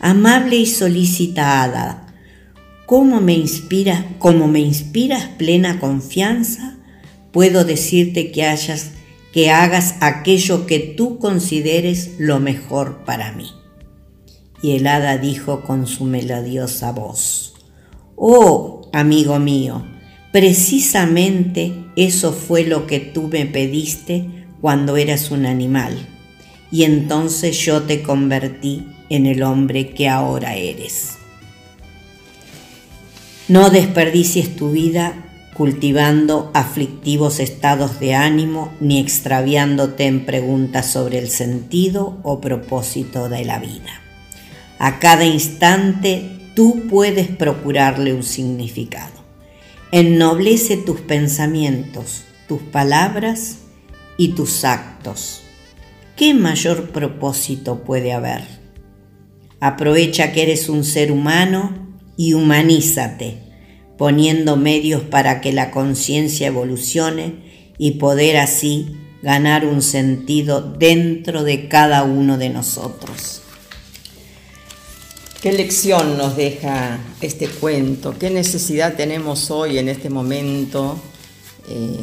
[0.00, 2.05] Amable y solícita hada,
[2.86, 6.78] ¿cómo me inspiras, como me inspiras plena confianza,
[7.32, 8.92] puedo decirte que hayas
[9.36, 13.50] que hagas aquello que tú consideres lo mejor para mí.
[14.62, 17.52] Y el hada dijo con su melodiosa voz,
[18.16, 19.84] Oh, amigo mío,
[20.32, 25.98] precisamente eso fue lo que tú me pediste cuando eras un animal,
[26.72, 31.15] y entonces yo te convertí en el hombre que ahora eres.
[33.48, 35.22] No desperdicies tu vida
[35.54, 43.44] cultivando aflictivos estados de ánimo ni extraviándote en preguntas sobre el sentido o propósito de
[43.44, 44.02] la vida.
[44.80, 49.14] A cada instante tú puedes procurarle un significado.
[49.92, 53.58] Ennoblece tus pensamientos, tus palabras
[54.18, 55.42] y tus actos.
[56.16, 58.42] ¿Qué mayor propósito puede haber?
[59.60, 61.85] Aprovecha que eres un ser humano
[62.16, 63.38] y humanízate,
[63.98, 67.34] poniendo medios para que la conciencia evolucione
[67.78, 73.42] y poder así ganar un sentido dentro de cada uno de nosotros.
[75.40, 78.18] ¿Qué lección nos deja este cuento?
[78.18, 80.98] ¿Qué necesidad tenemos hoy en este momento
[81.68, 82.00] eh,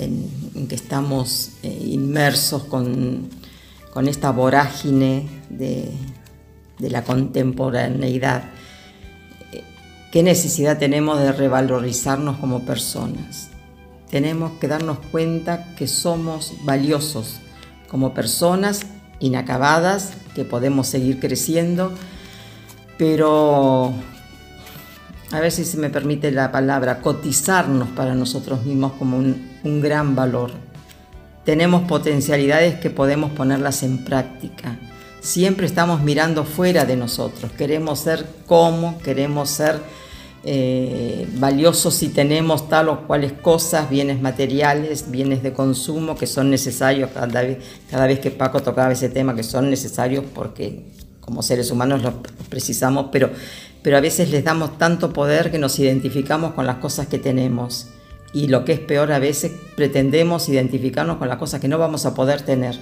[0.00, 3.30] en, que estamos eh, inmersos con,
[4.08, 5.90] esta vorágine de,
[6.78, 8.50] de la contemporaneidad?
[10.16, 13.50] ¿Qué necesidad tenemos de revalorizarnos como personas?
[14.10, 17.36] Tenemos que darnos cuenta que somos valiosos
[17.86, 18.86] como personas
[19.20, 21.92] inacabadas, que podemos seguir creciendo,
[22.96, 23.92] pero
[25.32, 29.82] a ver si se me permite la palabra, cotizarnos para nosotros mismos como un, un
[29.82, 30.52] gran valor.
[31.44, 34.78] Tenemos potencialidades que podemos ponerlas en práctica.
[35.20, 37.52] Siempre estamos mirando fuera de nosotros.
[37.52, 39.78] Queremos ser como, queremos ser
[40.48, 46.50] eh, valiosos si tenemos tal o cuales cosas, bienes materiales, bienes de consumo que son
[46.50, 50.84] necesarios cada vez, que Paco tocaba ese tema, que son necesarios porque
[51.20, 52.14] como seres humanos los
[52.48, 53.30] precisamos, pero,
[53.82, 57.88] pero a veces les damos tanto poder que nos identificamos con las cosas que tenemos.
[58.32, 62.06] Y lo que es peor, a veces pretendemos identificarnos con las cosas que no vamos
[62.06, 62.78] a poder tener.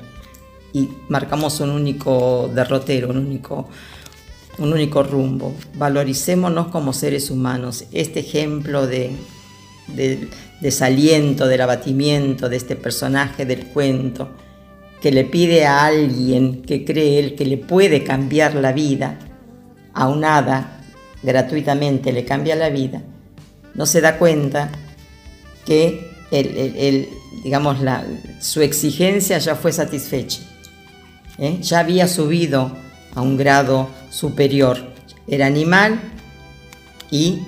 [0.74, 3.70] Y marcamos un único derrotero, un único,
[4.58, 5.54] un único rumbo.
[5.74, 7.84] Valoricémonos como seres humanos.
[7.92, 9.10] Este ejemplo de,
[9.88, 10.28] de
[10.60, 14.30] desaliento, del abatimiento de este personaje del cuento,
[15.00, 19.18] que le pide a alguien que cree él que le puede cambiar la vida,
[19.92, 20.80] a un hada
[21.22, 23.02] gratuitamente le cambia la vida,
[23.74, 24.70] no se da cuenta
[25.64, 26.14] que
[27.42, 28.04] digamos, la,
[28.40, 30.40] su exigencia ya fue satisfecha.
[31.38, 31.58] ¿eh?
[31.60, 32.72] Ya había subido
[33.14, 34.78] a un grado superior.
[35.26, 36.00] Era animal
[37.10, 37.40] y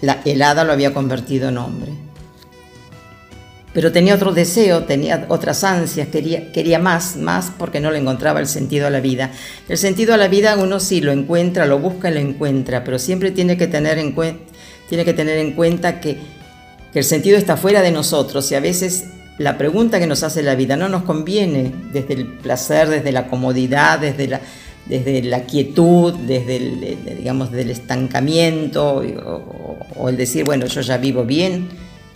[0.00, 1.92] la, el hada lo había convertido en hombre.
[3.72, 8.40] Pero tenía otro deseo, tenía otras ansias, quería, quería más, más porque no le encontraba
[8.40, 9.30] el sentido a la vida.
[9.68, 12.98] El sentido a la vida uno sí lo encuentra, lo busca y lo encuentra, pero
[12.98, 14.14] siempre tiene que tener en,
[14.88, 16.16] tiene que tener en cuenta que,
[16.92, 19.04] que el sentido está fuera de nosotros y a veces
[19.40, 23.26] la pregunta que nos hace la vida no nos conviene desde el placer, desde la
[23.26, 24.38] comodidad, desde la,
[24.84, 29.02] desde la quietud, desde el, digamos, del estancamiento
[29.96, 31.70] o, el decir, bueno, yo ya vivo bien,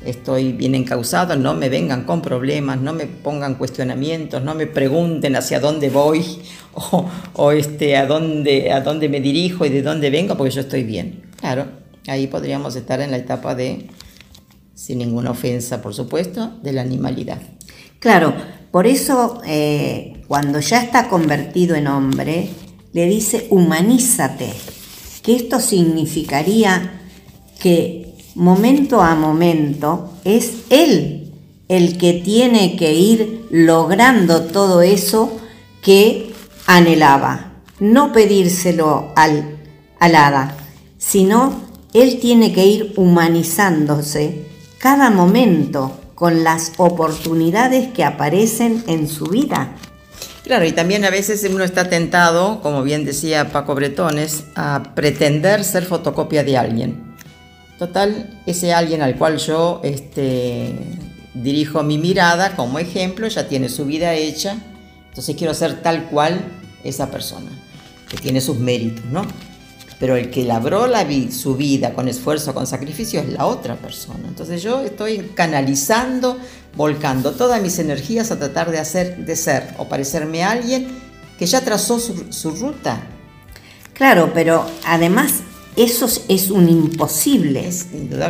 [0.04, 5.34] estoy bien encausado, no me vengan con problemas, no me pongan cuestionamientos, no me pregunten
[5.34, 6.42] hacia dónde voy
[7.32, 10.82] o, este, a, dónde, a dónde me dirijo y de dónde vengo, porque yo estoy
[10.82, 11.22] bien.
[11.40, 11.68] Claro,
[12.06, 13.86] ahí podríamos estar en la etapa de,
[14.74, 17.40] sin ninguna ofensa, por supuesto, de la animalidad.
[18.00, 18.34] Claro,
[18.70, 22.48] por eso eh, cuando ya está convertido en hombre,
[22.92, 24.52] le dice humanízate,
[25.22, 27.00] que esto significaría
[27.60, 31.32] que momento a momento es él
[31.68, 35.40] el que tiene que ir logrando todo eso
[35.82, 36.32] que
[36.66, 39.56] anhelaba, no pedírselo al,
[39.98, 40.56] al hada,
[40.98, 41.62] sino
[41.94, 44.53] él tiene que ir humanizándose
[44.84, 49.74] cada momento con las oportunidades que aparecen en su vida.
[50.42, 55.64] Claro, y también a veces uno está tentado, como bien decía Paco Bretones, a pretender
[55.64, 57.16] ser fotocopia de alguien.
[57.78, 60.74] Total, ese alguien al cual yo este,
[61.32, 64.58] dirijo mi mirada como ejemplo ya tiene su vida hecha,
[65.08, 66.44] entonces quiero ser tal cual
[66.84, 67.50] esa persona,
[68.10, 69.22] que tiene sus méritos, ¿no?
[70.00, 74.26] Pero el que labró la su vida con esfuerzo, con sacrificio, es la otra persona.
[74.28, 76.38] Entonces yo estoy canalizando
[76.76, 80.88] volcando todas mis energías a tratar de hacer, de ser o parecerme a alguien
[81.38, 83.00] que ya trazó su, ruta.
[83.92, 85.40] Claro, pero además
[85.76, 87.68] eso es un imposible.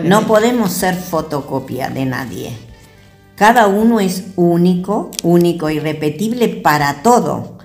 [0.04, 2.52] no podemos ser fotocopia de nadie.
[3.36, 7.58] Cada uno es único, único y repetible para todo.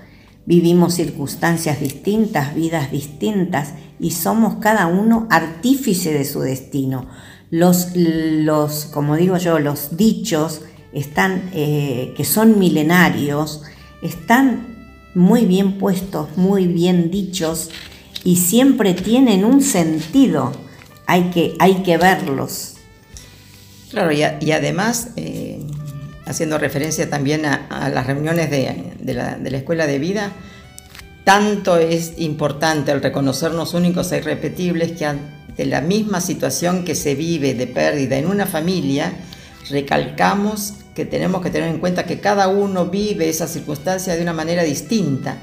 [0.46, 7.06] vivimos circunstancias distintas, vidas distintas y somos cada uno artífice de su destino.
[7.50, 13.62] Los, los como digo yo, los dichos están, eh, que son milenarios,
[14.02, 17.70] están muy bien puestos, muy bien dichos
[18.24, 20.52] y siempre tienen un sentido.
[21.06, 22.76] Hay que, hay que verlos.
[23.90, 24.22] Claro, y,
[24.52, 25.60] además, eh,
[26.24, 30.32] haciendo referencia también a, las reuniones de, de la escuela de vida,
[31.30, 37.14] tanto es importante el reconocernos únicos e irrepetibles que ante la misma situación que se
[37.14, 39.12] vive de pérdida en una familia,
[39.68, 44.32] recalcamos que tenemos que tener en cuenta que cada uno vive esa circunstancia de una
[44.32, 45.36] manera distinta.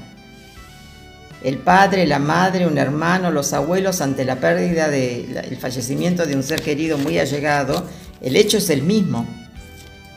[1.42, 6.42] El padre, la madre, un hermano, los abuelos ante la pérdida del fallecimiento de un
[6.42, 7.82] ser querido muy allegado,
[8.20, 9.26] el hecho es el mismo.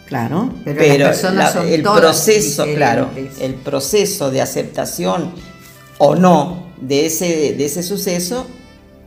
[0.05, 3.09] Claro, pero, el proceso, claro,
[3.39, 5.31] el proceso de aceptación
[6.03, 8.47] o no de ese, de ese suceso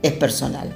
[0.01, 0.73] es personal.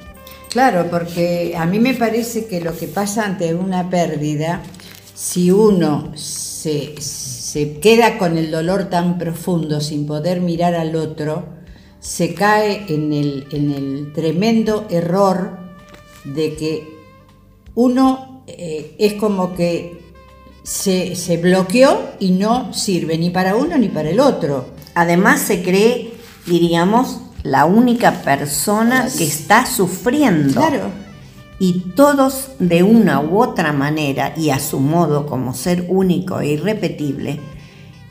[0.49, 4.61] Claro, porque a mí me parece que lo que pasa ante una pérdida,
[5.15, 6.95] si uno se,
[7.81, 11.45] queda con el dolor tan profundo sin poder mirar al otro,
[12.01, 15.57] se cae en el, en el tremendo error
[16.25, 16.87] de que
[17.75, 20.01] uno eh, es como que
[20.63, 24.78] se, se bloqueó y no sirve ni para uno ni para el otro.
[24.99, 26.11] Además se cree,
[26.45, 30.59] diríamos, la única persona que está sufriendo.
[30.59, 30.91] Claro.
[31.57, 36.47] Y todos de una u otra manera y a su modo como ser único e
[36.47, 37.39] irrepetible,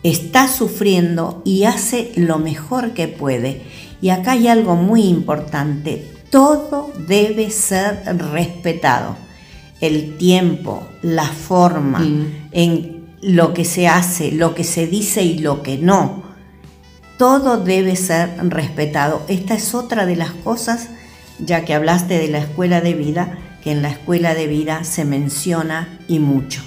[0.02, 3.64] está sufriendo y hace lo mejor que puede.
[4.00, 8.00] Y acá hay algo muy importante, todo debe ser
[8.32, 9.14] respetado.
[9.82, 12.48] El tiempo, la forma, mm.
[12.52, 16.27] en lo que se hace, lo que se dice y lo que no
[17.18, 19.22] todo debe ser respetado.
[19.28, 20.88] Esta es otra de las cosas,
[21.38, 25.04] ya que hablaste de la escuela de vida, que en la escuela de vida se
[25.04, 26.62] menciona y mucho,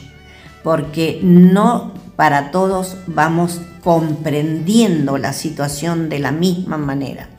[0.61, 7.29] porque no para todos vamos comprendiendo la situación de la misma manera.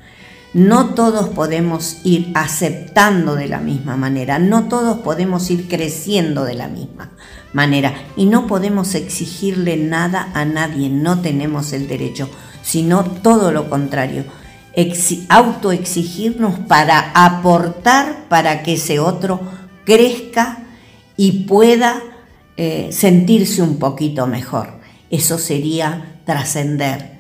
[0.55, 6.55] No todos podemos ir aceptando de la misma manera, no todos podemos ir creciendo de
[6.55, 7.11] la misma
[7.55, 12.29] manera y no podemos exigirle nada a nadie, no tenemos el derecho
[12.63, 14.25] sino todo lo contrario,
[15.29, 19.41] autoexigirnos para aportar para que ese otro
[19.85, 20.65] crezca
[21.17, 22.03] y pueda
[22.57, 24.81] eh, sentirse un poquito mejor.
[25.11, 27.19] Eso sería trascender,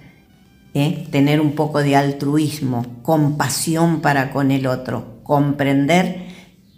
[0.74, 1.06] ¿eh?
[1.10, 6.26] tener un poco de altruismo, compasión para con el otro, comprender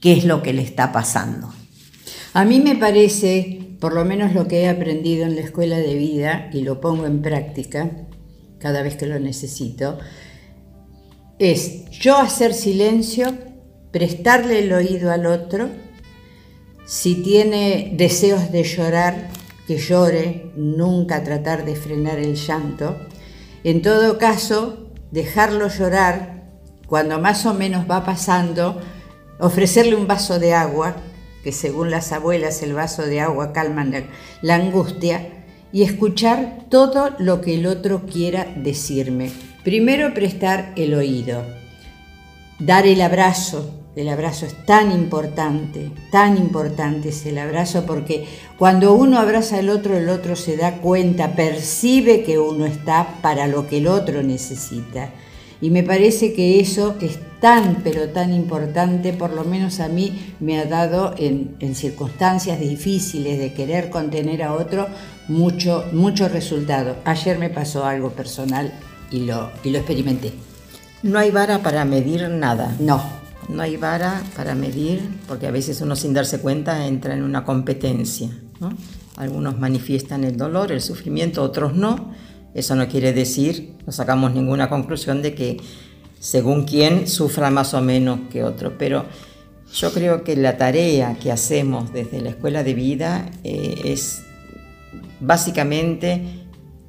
[0.01, 1.53] qué es lo que le está pasando.
[2.33, 5.95] A mí me parece, por lo menos lo que he aprendido en la escuela de
[5.95, 7.91] vida y lo pongo en práctica,
[8.65, 9.99] cada vez que lo necesito,
[11.39, 13.37] es yo hacer silencio,
[13.91, 15.69] prestarle el oído al otro,
[16.87, 19.29] si tiene deseos de llorar,
[19.67, 22.97] que llore, nunca tratar de frenar el llanto,
[23.65, 26.45] en todo caso, dejarlo llorar,
[26.87, 28.81] cuando más o menos va pasando,
[29.41, 30.97] ofrecerle un vaso de agua,
[31.43, 33.87] que según las abuelas el vaso de agua calma
[34.41, 35.44] la angustia,
[35.75, 39.33] y escuchar todo lo que el otro quiera decirme.
[39.65, 41.43] Primero prestar el oído,
[42.61, 43.81] dar el abrazo.
[43.97, 48.27] El abrazo es tan importante, tan importante es el abrazo porque
[48.59, 53.47] cuando uno abraza al otro, el otro se da cuenta, percibe que uno está para
[53.47, 55.11] lo que el otro necesita.
[55.65, 60.35] Y me parece que eso es tan, pero tan importante, por lo menos a mí
[60.39, 64.87] me ha dado en, circunstancias difíciles de querer contener a otro
[65.27, 66.97] mucho, mucho resultado.
[67.07, 68.75] Ayer me pasó algo personal
[69.11, 70.35] y lo, y lo experimenté.
[71.03, 72.77] No hay vara para medir nada.
[72.79, 73.03] No.
[73.49, 77.47] No hay vara para medir, porque a veces uno sin darse cuenta entra en una
[77.47, 78.29] competencia.
[79.17, 82.13] Algunos manifiestan el dolor, el sufrimiento, otros no
[82.55, 85.57] eso no quiere decir, no sacamos ninguna conclusión de que
[86.21, 89.05] según quién sufra más o menos que otro, pero
[89.75, 94.23] yo creo que la tarea que hacemos desde la escuela de vida eh, es
[95.21, 96.23] básicamente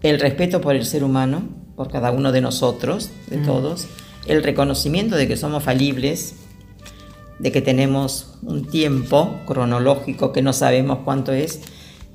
[0.03, 3.45] el respeto por el ser humano, por cada uno de nosotros, de mm.
[3.45, 3.87] todos,
[4.27, 6.35] el reconocimiento de que somos falibles,
[7.39, 11.59] de que tenemos un tiempo cronológico que no sabemos cuánto es,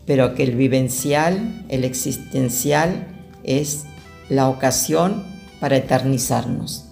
[0.07, 3.20] pero que el vivencial, el existencial,
[3.59, 3.85] es
[4.29, 5.25] la ocasión
[5.59, 6.85] para eternizarnos.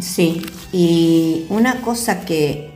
[0.00, 2.70] Sí, y una cosa que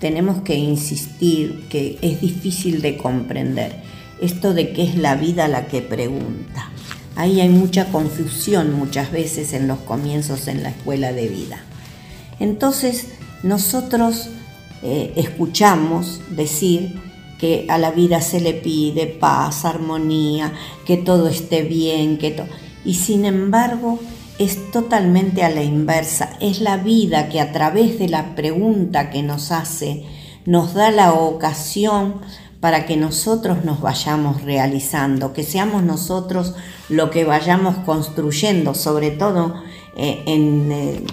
[0.00, 3.82] tenemos que insistir, que es difícil de comprender,
[4.20, 6.70] esto de que es la vida la que pregunta.
[7.16, 11.58] Ahí hay mucha confusión muchas veces en los comienzos en la escuela de vida.
[12.38, 13.08] Entonces
[13.42, 14.28] nosotros
[14.82, 17.00] eh, escuchamos decir
[17.38, 20.52] que a la vida se le pide paz, armonía,
[20.86, 22.44] que todo esté bien, que
[22.84, 23.98] y sin embargo
[24.38, 26.36] es totalmente a la inversa.
[26.40, 30.04] Es la vida que a través de la pregunta que nos hace
[30.44, 32.20] nos da la ocasión
[32.60, 36.54] para que nosotros nos vayamos realizando, que seamos nosotros
[36.88, 39.54] lo que vayamos construyendo, sobre todo
[39.96, 41.04] eh, eh,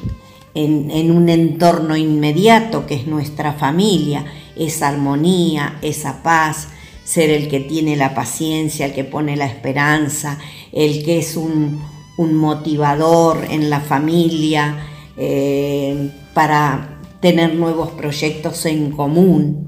[0.56, 4.26] en, un entorno inmediato que es nuestra familia,
[4.56, 6.70] esa armonía, esa paz,
[7.04, 10.38] ser el que tiene la paciencia, el que pone la esperanza,
[10.72, 11.82] el que es un,
[12.16, 14.78] motivador en la familia
[15.18, 19.68] eh, para tener nuevos proyectos en común.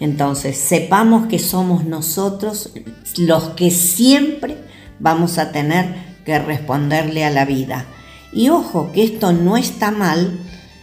[0.00, 2.72] Entonces, sepamos que somos nosotros
[3.16, 4.56] los que siempre
[4.98, 5.94] vamos a tener
[6.24, 7.86] que responderle a la vida.
[8.32, 10.38] Y ojo, que esto no está mal,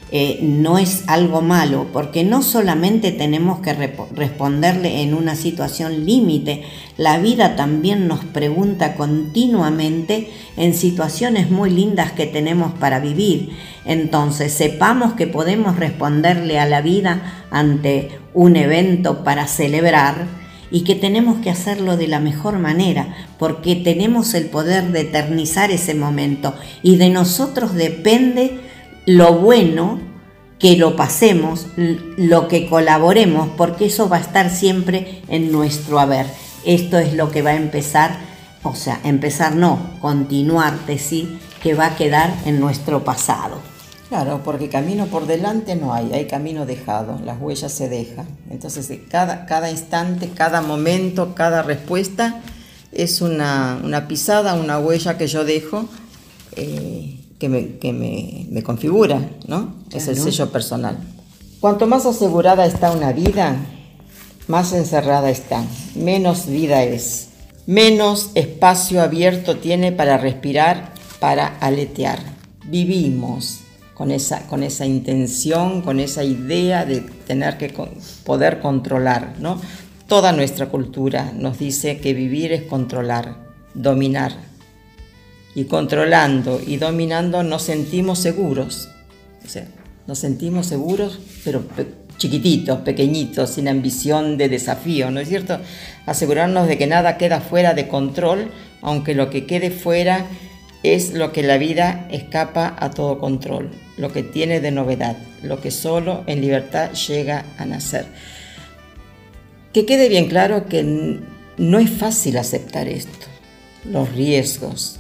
[0.10, 6.64] eh, no es algo malo, porque no solamente tenemos que responderle en una situación límite,
[6.96, 13.50] la vida también nos pregunta continuamente en situaciones muy lindas que tenemos para vivir.
[13.84, 20.96] Entonces, sepamos que podemos responderle a la vida ante un evento para celebrar y que
[20.96, 26.54] tenemos que hacerlo de la mejor manera, porque tenemos el poder de eternizar ese momento
[26.84, 28.60] y de nosotros depende
[29.06, 30.00] lo bueno
[30.60, 36.26] que lo pasemos, lo que colaboremos, porque eso va a estar siempre en nuestro haber.
[36.66, 38.18] Esto es lo que va a empezar,
[38.64, 43.77] o sea, empezar no, continuar, decir, que va a quedar en nuestro pasado.
[44.10, 48.26] Claro, porque camino por delante no hay, hay camino dejado, las huellas se dejan.
[48.50, 52.42] Entonces, cada, cada instante, cada momento, cada respuesta
[52.94, 55.86] es una, una pisada, una huella que yo dejo.
[56.56, 59.76] Eh, que me, me, configura, ¿no?
[59.92, 60.98] Es el sello personal.
[61.60, 63.56] Cuanto más asegurada está una vida,
[64.48, 65.64] más encerrada está,
[65.96, 67.30] menos vida es,
[67.68, 72.20] menos espacio abierto tiene para respirar, para aletear.
[72.66, 73.60] Vivimos
[73.98, 77.74] con esa, con esa intención, con esa idea de tener que
[78.24, 79.60] poder controlar, ¿no?
[80.08, 83.38] Toda nuestra cultura nos dice que vivir es controlar,
[83.74, 84.34] dominar,
[85.56, 88.90] y controlando y dominando nos sentimos seguros.
[89.44, 89.66] O sea,
[90.06, 91.64] nos sentimos seguros, pero
[92.20, 95.58] chiquititos, pequeñitos, sin ambición de desafío, ¿no es cierto?
[96.06, 98.52] Asegurarnos de que nada queda fuera de control,
[98.84, 100.28] aunque lo que quede fuera
[100.84, 105.60] es lo que la vida escapa a todo control, lo que tiene de novedad, lo
[105.60, 108.06] que solo en libertad llega a nacer.
[109.74, 111.20] Que quede bien claro que
[111.58, 113.28] no es fácil aceptar esto,
[113.84, 115.00] los riesgos,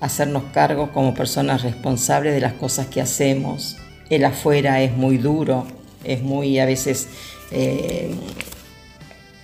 [0.00, 3.76] hacernos cargo como personas responsables de las cosas que hacemos.
[4.10, 5.66] El afuera es muy duro,
[6.04, 7.08] es muy a veces
[7.50, 8.10] eh,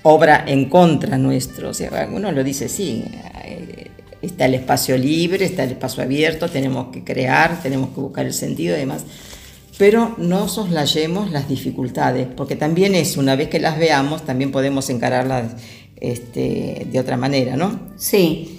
[0.03, 1.71] obra en contra nuestro.
[1.71, 3.05] O sea, uno lo dice, sí,
[3.45, 3.78] eh,
[4.23, 8.35] está el espacio libre, está el espacio abierto, tenemos que crear, tenemos que buscar el
[8.35, 9.05] sentido y demás.
[9.79, 14.91] Pero no soslayemos las dificultades, porque también es, una vez que las veamos, también podemos
[14.91, 15.53] encararlas
[16.01, 17.81] este, de otra manera, ¿no?
[17.97, 18.59] Sí,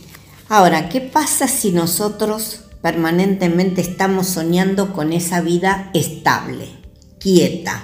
[0.51, 6.66] Ahora, ¿qué pasa si nosotros permanentemente estamos soñando con esa vida estable,
[7.20, 7.84] quieta,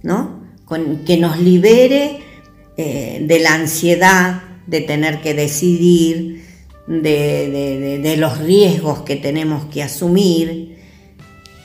[0.00, 0.44] ¿no?
[0.66, 2.20] Con, que nos libere
[2.76, 6.46] eh, de la ansiedad de tener que decidir,
[6.86, 10.78] de, de los riesgos que tenemos que asumir.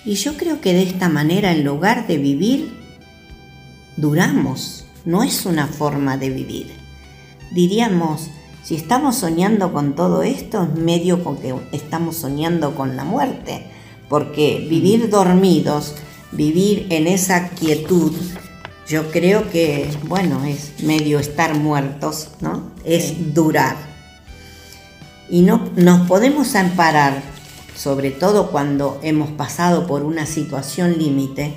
[0.06, 2.80] Y yo creo que de esta manera, en lugar de vivir,
[3.98, 4.86] duramos.
[5.06, 6.68] No es una forma de vivir.
[7.52, 8.30] Diríamos,
[8.64, 13.64] si estamos soñando con todo esto, es medio con que estamos soñando con la muerte,
[14.08, 15.96] porque vivir dormidos,
[16.32, 18.14] vivir en esa quietud,
[18.88, 22.72] yo creo que, bueno, es medio estar muertos, ¿no?
[22.84, 23.89] Es durar.
[25.30, 27.22] Y no nos podemos amparar,
[27.76, 31.54] sobre todo cuando hemos pasado por una situación límite,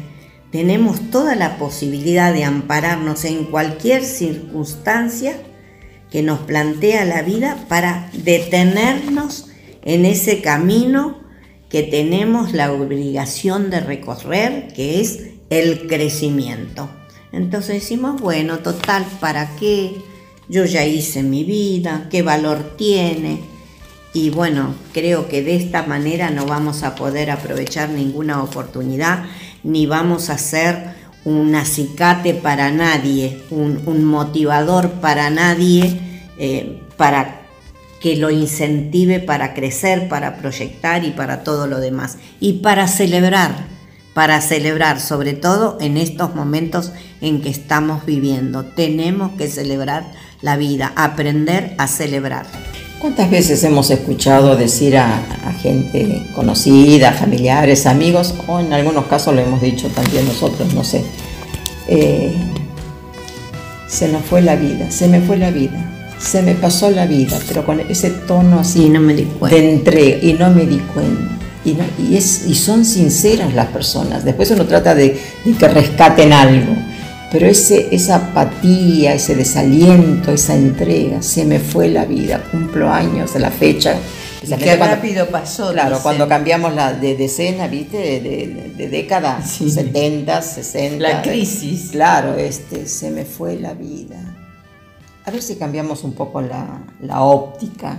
[0.50, 5.36] tenemos toda la posibilidad de ampararnos en cualquier circunstancia
[6.10, 9.46] que nos plantea la vida para detenernos
[9.82, 11.22] en ese camino
[11.70, 16.90] que tenemos la obligación de recorrer, que es el crecimiento.
[17.32, 20.02] Entonces decimos, bueno, total, ¿para qué?
[20.50, 23.51] Yo ya hice mi vida, ¿qué valor tiene?
[24.14, 29.24] Y bueno, creo que de esta manera no vamos a poder aprovechar ninguna oportunidad,
[29.62, 30.94] ni vamos a ser
[31.24, 36.00] un acicate para nadie, un, motivador para nadie,
[36.36, 37.42] eh, para
[38.00, 42.18] que lo incentive para crecer, para proyectar y para todo lo demás.
[42.40, 43.54] Y para celebrar,
[44.12, 48.64] para celebrar, sobre todo en estos momentos en que estamos viviendo.
[48.64, 50.04] Tenemos que celebrar
[50.42, 52.46] la vida, aprender a celebrar.
[53.02, 55.20] ¿Cuántas veces hemos escuchado decir a,
[55.60, 61.02] gente conocida, familiares, amigos, o en algunos casos lo hemos dicho también nosotros, no sé,
[61.88, 62.32] eh,
[63.88, 65.84] se nos fue la vida, se me fue la vida,
[66.20, 69.56] se me pasó la vida, pero con ese tono así no me di cuenta.
[69.56, 71.38] de entrega y no me di cuenta.
[71.64, 74.24] Y, y, es, y son sinceras las personas.
[74.24, 76.72] Después uno trata de, de que rescaten algo
[77.32, 83.32] pero ese, esa apatía, ese desaliento, esa entrega, se me fue la vida, cumplo años
[83.32, 83.96] de la fecha.
[84.58, 85.72] Qué rápido pasó.
[85.72, 88.20] Claro, cuando cambiamos la de decena, ¿viste?
[88.20, 90.98] De, década, 70, 60.
[90.98, 91.90] La crisis.
[91.92, 94.18] Claro, este, se me fue la vida.
[95.24, 97.96] A ver si cambiamos un poco la, la óptica.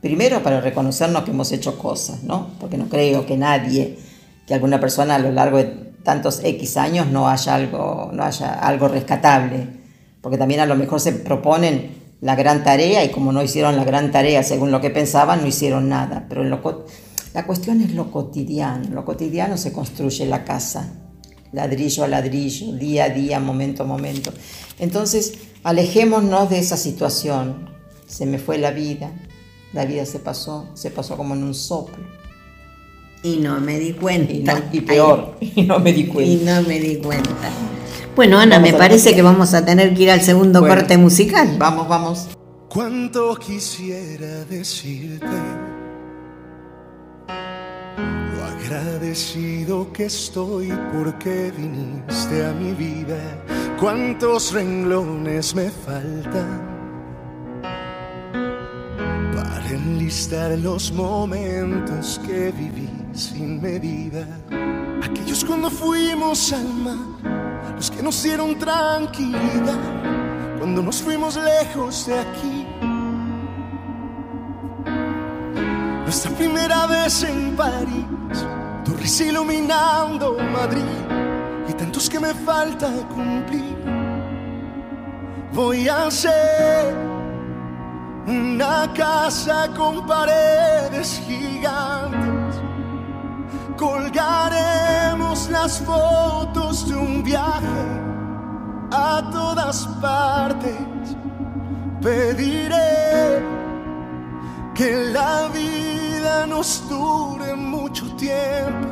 [0.00, 2.50] Primero para reconocernos que hemos hecho cosas, ¿no?
[2.60, 3.98] Porque no creo que nadie,
[4.46, 8.54] que alguna persona a lo largo de tantos X años no haya algo, no haya
[8.54, 9.66] algo rescatable,
[10.20, 13.84] porque también a lo mejor se proponen la gran tarea y como no hicieron la
[13.84, 16.26] gran tarea según lo que pensaban, no hicieron nada.
[16.28, 20.92] Pero la cuestión es lo cotidiano, lo cotidiano se construye la casa,
[21.52, 24.32] ladrillo a ladrillo, día a día, momento a momento.
[24.78, 25.34] Entonces,
[25.64, 27.72] alejémonos de esa situación.
[28.06, 29.10] Se me fue la vida,
[29.72, 32.23] la vida se pasó, se pasó como en un soplo
[33.24, 34.68] y no me di cuenta.
[34.70, 36.32] Y, peor, y no me di cuenta.
[36.32, 37.50] Y no me di cuenta.
[38.14, 41.56] Bueno, Ana, me parece que vamos a tener que ir al segundo corte musical.
[41.58, 42.28] Vamos, vamos.
[42.68, 45.26] Cuánto quisiera decirte
[47.26, 53.44] lo agradecido que estoy porque viniste a mi vida.
[53.80, 56.73] Cuántos renglones me faltan
[59.74, 64.26] enlistar los momentos que viví sin medida.
[65.02, 69.78] Aquellos cuando fuimos al mar, los que nos dieron tranquilidad,
[70.58, 72.66] cuando nos fuimos lejos de aquí.
[76.04, 78.04] Nuestra primera vez en París,
[79.04, 80.82] risa iluminando Madrid
[81.68, 83.76] y tantos que me falta cumplir.
[85.52, 87.13] Voy a hacer
[88.26, 92.34] una casa con paredes gigantes
[93.76, 97.84] colgaremos las fotos de un viaje
[98.90, 101.16] a todas partes.
[102.00, 103.42] Pediré
[104.74, 108.88] que la vida nos dure mucho tiempo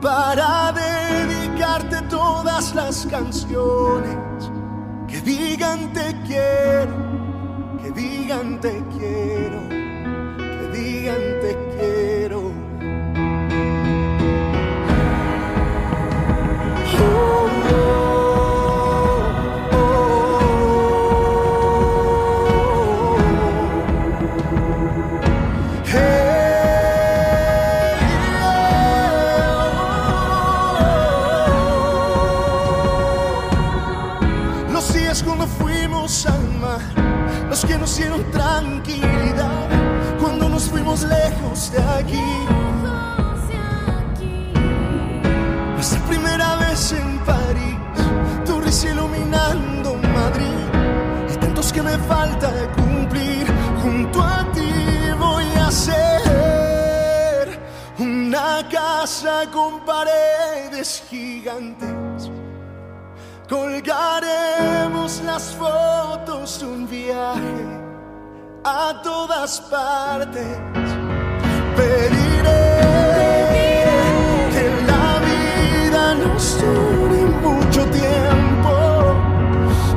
[0.00, 4.16] para dedicarte todas las canciones
[5.08, 6.94] que digan te quiero,
[7.84, 12.43] que digan te quiero, que digan te quiero.
[51.94, 53.46] Que me falta cumplir.
[53.82, 57.60] Junto a ti voy a hacer
[57.98, 62.30] una casa con paredes gigantes.
[63.48, 67.80] Colgaremos las fotos un viaje
[68.64, 70.58] a todas partes.
[71.76, 72.74] Pediré
[77.42, 79.14] mucho tiempo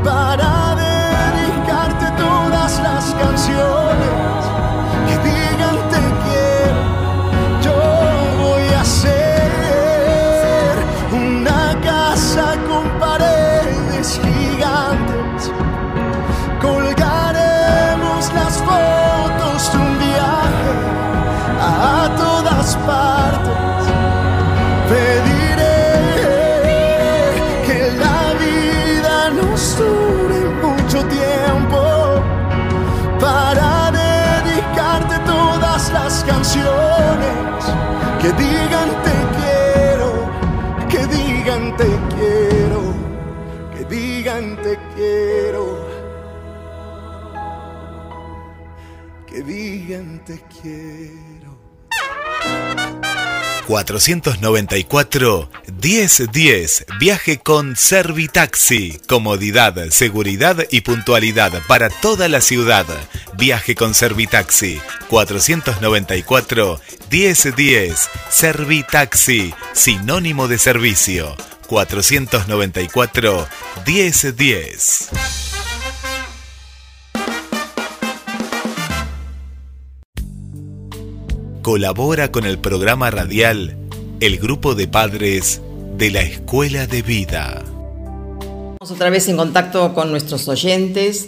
[0.04, 0.57] para
[53.68, 55.50] 494
[55.84, 56.86] 1010.
[57.00, 58.98] Viaje con Servitaxi.
[59.08, 62.86] Comodidad, seguridad y puntualidad para toda la ciudad.
[63.34, 64.80] Viaje con Servitaxi.
[65.10, 66.80] 494
[67.12, 68.10] 1010.
[68.30, 69.54] Servitaxi.
[69.74, 71.36] Sinónimo de servicio.
[71.68, 73.48] 494
[81.68, 83.76] Colabora con el programa radial
[84.22, 85.62] el grupo de padres
[85.98, 87.62] de la Escuela de Vida.
[88.72, 91.28] Estamos otra vez en contacto con nuestros oyentes.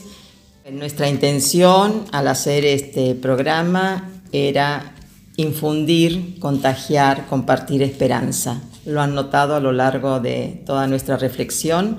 [0.71, 4.95] Nuestra intención al hacer este programa era
[5.35, 8.61] infundir, contagiar, compartir esperanza.
[8.85, 11.97] Lo han notado a lo largo de toda nuestra reflexión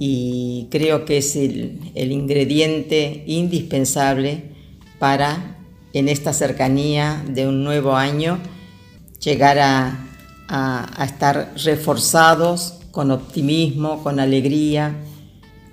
[0.00, 4.50] y creo que es el, el ingrediente indispensable
[4.98, 5.55] para
[5.98, 8.38] en esta cercanía de un nuevo año,
[9.18, 10.02] llegar a,
[11.02, 14.94] estar reforzados con optimismo, con alegría,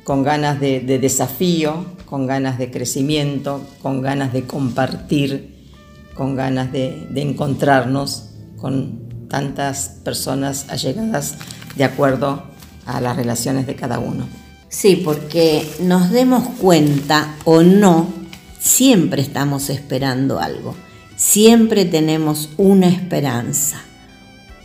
[0.04, 5.70] con ganas de, desafío, con ganas de crecimiento, con ganas de compartir,
[6.16, 11.36] con ganas de, de encontrarnos con tantas personas allegadas
[11.76, 12.44] de acuerdo
[12.86, 14.26] a las relaciones de cada uno.
[14.70, 18.23] Sí, porque nos demos cuenta o no
[18.64, 20.74] Siempre estamos esperando algo,
[21.18, 23.82] siempre tenemos una esperanza,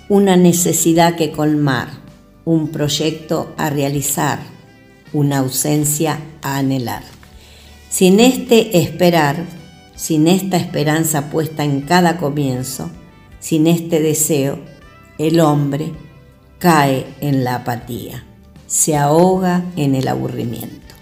[0.09, 1.89] una necesidad que colmar,
[2.45, 4.39] un proyecto a realizar,
[5.13, 7.03] una ausencia a anhelar.
[7.91, 9.45] Sin este esperar,
[9.97, 12.93] sin esta esperanza puesta en cada comienzo,
[13.41, 14.61] sin este deseo,
[15.19, 15.91] el hombre
[16.61, 18.25] cae en la apatía,
[18.69, 20.95] se ahoga en el aburrimiento.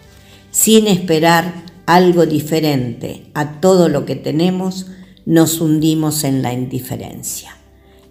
[0.51, 4.87] Sin esperar, algo diferente a todo lo que tenemos,
[5.25, 7.57] nos hundimos en la indiferencia.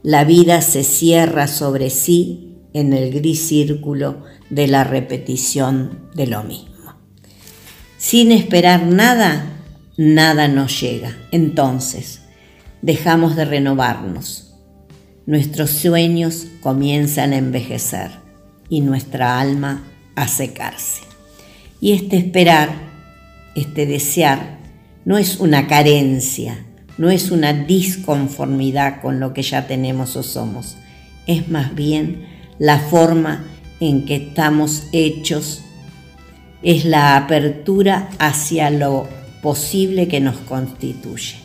[0.03, 6.43] La vida se cierra sobre sí en el gris círculo de la repetición de lo
[6.43, 6.93] mismo.
[7.97, 9.61] Sin esperar nada,
[9.97, 11.17] nada nos llega.
[11.32, 12.21] Entonces,
[12.82, 14.53] dejamos de renovarnos.
[15.26, 18.11] Nuestros sueños comienzan a envejecer
[18.69, 19.84] y nuestra alma
[20.15, 21.01] a secarse.
[21.82, 22.94] Y este esperar
[23.55, 24.59] este desear
[25.05, 26.65] no es una carencia,
[26.97, 30.77] no es una disconformidad con lo que ya tenemos o somos,
[31.27, 32.25] es más bien
[32.59, 33.45] la forma
[33.79, 35.61] en que estamos hechos,
[36.63, 39.07] es la apertura hacia lo
[39.41, 41.35] posible que nos constituye.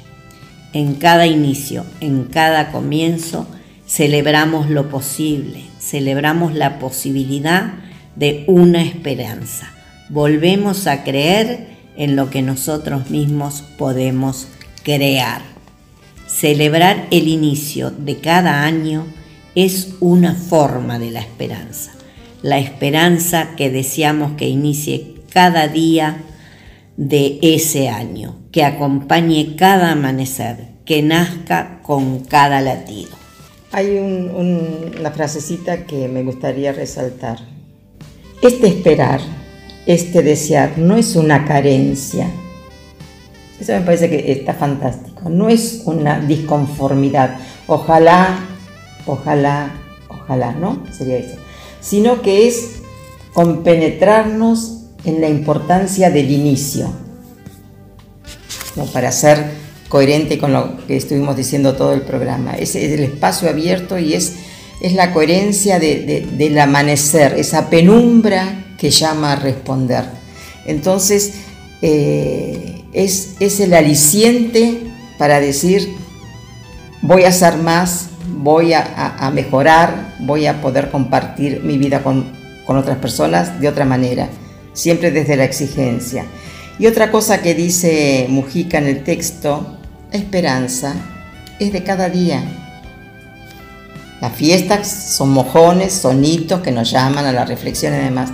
[0.73, 3.47] En cada inicio, en cada comienzo,
[3.87, 7.75] celebramos lo posible, celebramos la posibilidad
[8.17, 9.69] de una esperanza.
[10.09, 11.70] Volvemos a creer
[12.01, 14.49] en lo que nosotros mismos podemos
[14.83, 15.43] crear.
[16.27, 19.05] Celebrar el inicio de cada año
[19.55, 21.93] es una forma de la esperanza,
[22.41, 26.23] la esperanza que deseamos que inicie cada día
[26.97, 33.11] de ese año, que acompañe cada amanecer, que nazca con cada latido.
[33.73, 37.41] Hay una frasecita que me gustaría resaltar.
[38.41, 39.21] Este esperar
[39.93, 42.31] este desear no es una carencia.
[43.59, 45.29] Eso me parece que está fantástico.
[45.29, 47.39] No es una disconformidad.
[47.67, 48.39] Ojalá,
[49.07, 49.73] ojalá,
[50.09, 50.83] ojalá, ¿no?
[50.97, 51.37] Sería eso.
[51.81, 52.77] Sino que es
[53.33, 56.91] compenetrarnos en la importancia del inicio.
[58.75, 59.51] Como para ser
[59.89, 62.55] coherente con lo que estuvimos diciendo todo el programa.
[62.55, 64.37] Es el espacio abierto y es,
[64.81, 70.05] es la coherencia del amanecer, esa penumbra que llama a responder.
[70.65, 71.35] Entonces,
[71.83, 75.97] eh, es, es, el aliciente para decir,
[77.03, 78.07] voy a hacer más,
[78.39, 82.33] voy a, mejorar, voy a poder compartir mi vida con,
[82.67, 84.29] con otras personas de otra manera,
[84.73, 86.25] siempre desde la exigencia.
[86.79, 89.77] Y otra cosa que dice Mujica en el texto,
[90.11, 90.95] esperanza
[91.59, 92.43] es de cada día.
[94.23, 98.31] Las fiestas son mojones, sonitos que nos llaman a la reflexión y demás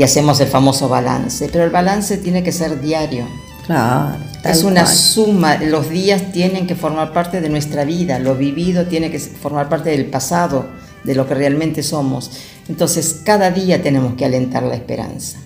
[0.00, 3.26] y hacemos el famoso balance, pero el balance tiene que ser diario.
[3.66, 4.16] Claro.
[4.42, 9.10] Es una suma, los días tienen que formar parte de nuestra vida, lo vivido tiene
[9.10, 10.68] que formar parte del pasado,
[11.04, 12.30] de lo que realmente somos.
[12.66, 15.36] Entonces, cada día tenemos que alentar la esperanza.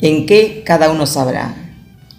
[0.00, 0.62] ¿En qué?
[0.64, 1.56] Cada uno sabrá.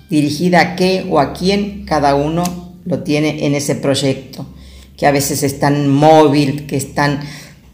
[0.09, 4.45] Dirigida a qué o a quién, cada uno lo tiene en ese proyecto,
[4.97, 7.21] que a veces es tan móvil, que es tan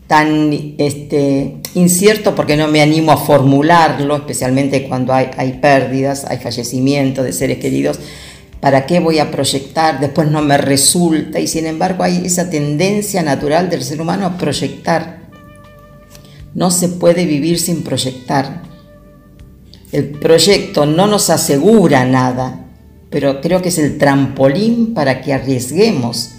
[0.08, 6.38] tan este, incierto porque no me animo a formularlo, especialmente cuando hay, hay pérdidas, hay
[6.38, 8.00] fallecimientos de seres queridos,
[8.66, 10.00] ¿Para qué voy a proyectar?
[10.00, 14.38] Después no me resulta y sin embargo hay esa tendencia natural del ser humano a
[14.40, 15.20] proyectar.
[16.56, 18.64] No se puede vivir sin proyectar.
[19.92, 22.66] El proyecto no nos asegura nada,
[23.12, 26.32] pero creo que es el trampolín para que arriesguemos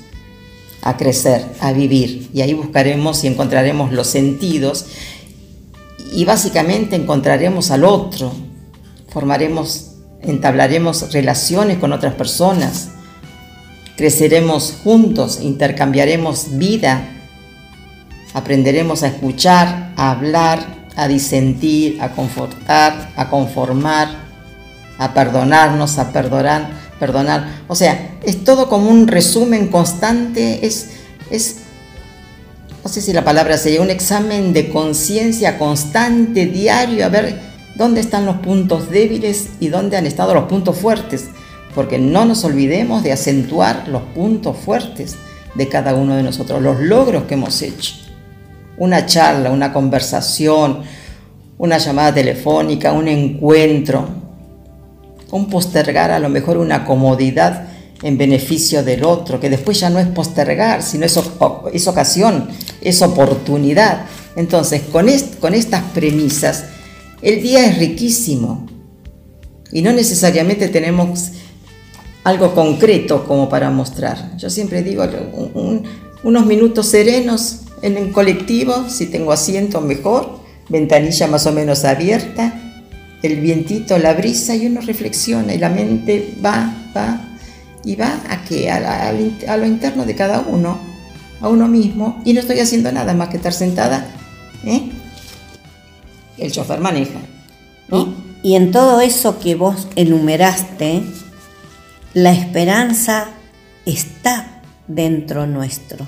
[0.87, 2.31] a crecer, a vivir.
[2.33, 4.87] Y ahí buscaremos y encontraremos los sentidos.
[6.13, 8.33] Y básicamente encontraremos al otro,
[9.09, 12.91] formaremos, entablaremos relaciones con otras personas,
[13.97, 17.09] creceremos juntos, intercambiaremos vida,
[18.33, 24.09] aprenderemos a escuchar, a hablar, a disentir, a confortar, a conformar,
[24.99, 27.63] a perdonarnos, a perdonar, perdonar.
[27.69, 30.91] O sea, es todo como un resumen constante, es,
[31.31, 31.57] es
[32.83, 37.41] no sé si la palabra sería un examen de conciencia constante, diario, a ver
[37.75, 41.27] dónde están los puntos débiles y dónde han estado los puntos fuertes,
[41.75, 45.17] porque no nos olvidemos de acentuar los puntos fuertes
[45.57, 47.95] de cada uno de nosotros, los logros que hemos hecho.
[48.79, 50.83] Una charla, una conversación,
[51.59, 54.09] una llamada telefónica, un encuentro,
[55.31, 57.69] un postergar a lo mejor una comodidad
[58.03, 61.19] en beneficio del otro, que después ya no es postergar, sino es,
[61.73, 62.49] es ocasión,
[62.81, 64.07] es oportunidad.
[64.37, 65.07] Entonces, con,
[65.41, 66.65] con estas premisas,
[67.23, 68.67] el día es riquísimo
[69.73, 71.31] y no necesariamente tenemos
[72.25, 74.37] algo concreto como para mostrar.
[74.37, 75.05] Yo siempre digo
[76.23, 82.66] unos minutos serenos en el colectivo, si tengo asiento mejor, ventanilla más o menos abierta,
[83.23, 87.21] el vientito, la brisa y uno reflexiona y la mente va, va
[87.85, 90.79] y va a que a, a, lo interno de cada uno,
[91.41, 94.07] a uno mismo, y no estoy haciendo nada más que estar sentada.
[94.65, 94.91] ¿eh?
[96.37, 97.21] El chofer maneja.
[97.93, 98.09] Y,
[98.51, 101.03] y en todo eso que vos enumeraste,
[102.13, 103.29] la esperanza
[103.85, 106.07] está dentro nuestro,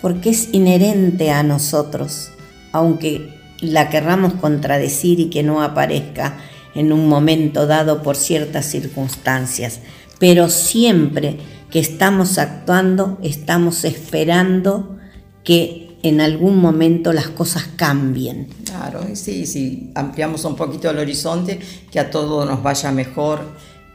[0.00, 2.30] porque es inherente a nosotros,
[2.72, 6.36] aunque la querramos contradecir y que no aparezca
[6.74, 9.80] en un momento dado por ciertas circunstancias
[10.22, 11.36] pero siempre
[11.68, 15.00] que estamos actuando, estamos esperando
[15.42, 18.46] que en algún momento las cosas cambien.
[18.64, 21.58] Claro, sí, sí, ampliamos un poquito el horizonte,
[21.90, 23.40] que a todos nos vaya mejor,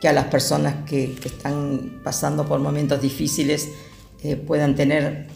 [0.01, 3.69] que a las personas que, están pasando por momentos difíciles
[4.21, 5.27] eh, puedan tener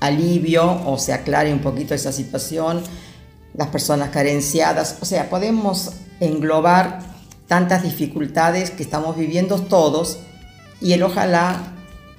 [0.00, 2.80] alivio o se aclare un poquito esa situación,
[3.54, 7.00] las personas carenciadas, o sea, podemos englobar
[7.46, 10.18] tantas dificultades que estamos viviendo todos
[10.80, 11.72] y el ojalá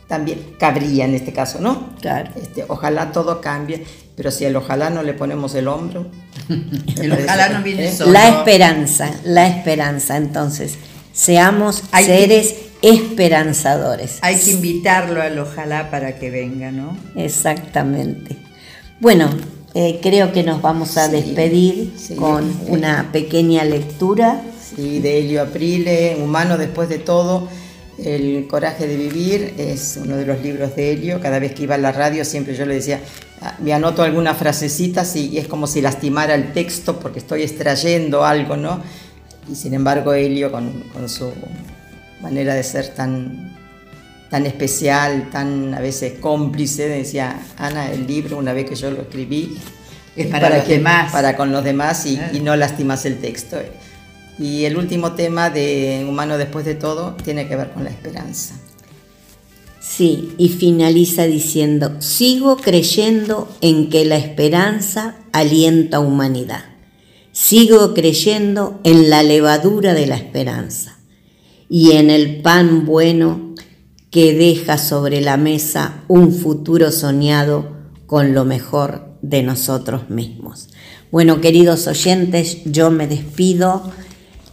[0.07, 1.95] también cabría en este caso, ¿no?
[1.99, 2.29] Claro.
[2.39, 6.05] Este, ojalá todo cambie, pero si el ojalá no le ponemos el hombro.
[7.01, 7.95] el ojalá no viene ¿eh?
[7.95, 8.11] solo.
[8.11, 10.77] La esperanza, la esperanza, entonces,
[11.13, 14.19] seamos seres esperanzadores.
[14.21, 16.95] Hay que invitarlo al ojalá para que venga, ¿no?
[17.15, 18.37] Exactamente.
[18.99, 19.29] Bueno,
[19.75, 24.43] eh, creo que nos vamos a despedir con una pequeña lectura
[24.77, 27.47] y de Helio Aprile, Humano después de todo,
[27.97, 31.19] El coraje de vivir, es uno de los libros de Helio.
[31.21, 32.99] Cada vez que iba a la radio siempre yo le decía,
[33.41, 38.25] ah, me anoto algunas frasecitas y, es como si lastimara el texto porque estoy extrayendo
[38.25, 38.81] algo, ¿no?
[39.51, 41.31] Y sin embargo Helio con, su
[42.21, 43.55] manera de ser tan,
[44.33, 49.01] tan especial, tan a veces cómplice, decía, Ana, el libro, una vez que yo lo
[49.01, 49.59] escribí,
[50.15, 51.11] es para, los demás.
[51.11, 53.57] Para con los demás y, y no lastimas el texto.
[54.39, 58.55] Y el último tema de Humano después de todo tiene que ver con la esperanza.
[59.79, 66.65] Sí, y finaliza diciendo, sigo creyendo en que la esperanza alienta humanidad.
[67.33, 70.97] Sigo creyendo en la levadura de la esperanza
[71.69, 73.52] y en el pan bueno
[74.13, 77.67] que deja sobre la mesa un futuro soñado
[78.05, 80.69] con lo mejor de nosotros mismos.
[81.11, 83.91] Bueno, queridos oyentes, yo me despido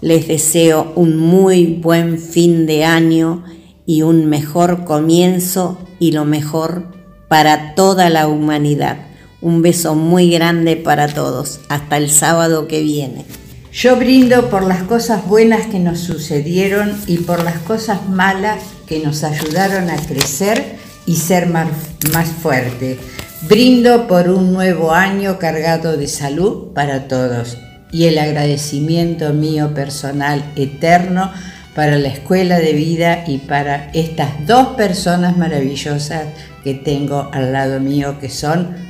[0.01, 3.45] les deseo un muy buen fin de año
[3.85, 6.87] y un mejor comienzo y lo mejor
[7.29, 9.07] para toda la humanidad.
[9.43, 11.61] Un beso muy grande para todos.
[11.69, 13.25] Hasta el sábado que viene.
[13.73, 18.99] Yo brindo por las cosas buenas que nos sucedieron y por las cosas malas que
[18.99, 20.74] nos ayudaron a crecer
[21.07, 21.68] y ser más,
[22.12, 22.99] más fuerte.
[23.43, 27.57] Brindo por un nuevo año cargado de salud para todos
[27.93, 31.30] y el agradecimiento mío personal eterno
[31.76, 36.24] para la escuela de vida y para estas dos personas maravillosas
[36.64, 38.89] que tengo al lado mío que son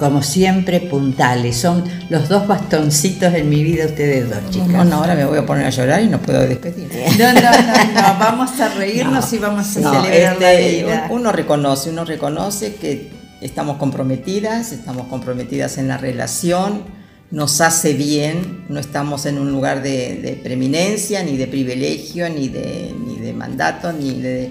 [0.00, 1.58] como siempre, puntales.
[1.58, 4.68] Son los dos bastoncitos en mi vida ustedes dos, chicas.
[4.68, 6.88] No, no, ahora me voy a poner a llorar y no puedo despedir.
[7.18, 8.18] No, no, no, no.
[8.18, 11.06] vamos a reírnos y vamos a celebrar la este, vida.
[11.10, 13.10] Uno reconoce, uno reconoce que
[13.42, 16.82] estamos comprometidas, estamos comprometidas en la relación,
[17.30, 22.48] nos hace bien, no estamos en un lugar de, de preeminencia, ni de privilegio, ni
[22.48, 24.50] de, ni de mandato, ni de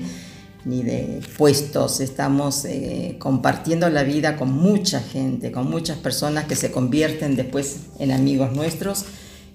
[0.66, 6.56] ni de puestos, estamos eh, compartiendo la vida con mucha gente, con muchas personas que
[6.56, 9.06] se convierten después en amigos nuestros.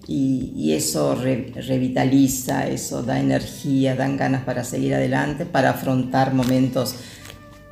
[0.07, 6.97] Y, eso revitaliza, eso da energía, dan ganas para seguir adelante, para afrontar momentos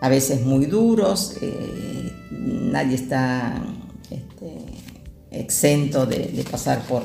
[0.01, 3.63] a veces muy duros, eh, nadie está
[4.11, 4.59] este,
[5.31, 7.05] exento de, pasar por,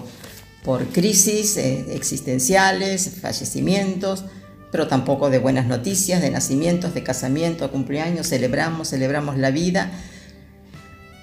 [0.64, 4.24] por crisis eh, existenciales, fallecimientos,
[4.72, 9.92] pero tampoco de buenas noticias, de nacimientos, de casamientos, cumpleaños, celebramos, celebramos la vida.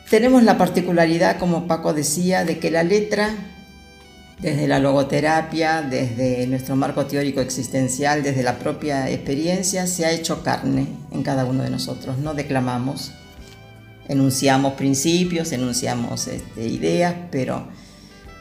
[0.09, 3.35] Tenemos la particularidad, como Paco decía, de que la letra,
[4.41, 10.43] desde la logoterapia, desde nuestro marco teórico existencial, desde la propia experiencia, se ha hecho
[10.43, 12.19] carne en cada uno de nosotros.
[12.19, 13.13] No declamamos,
[14.09, 17.67] enunciamos principios, enunciamos este, ideas, pero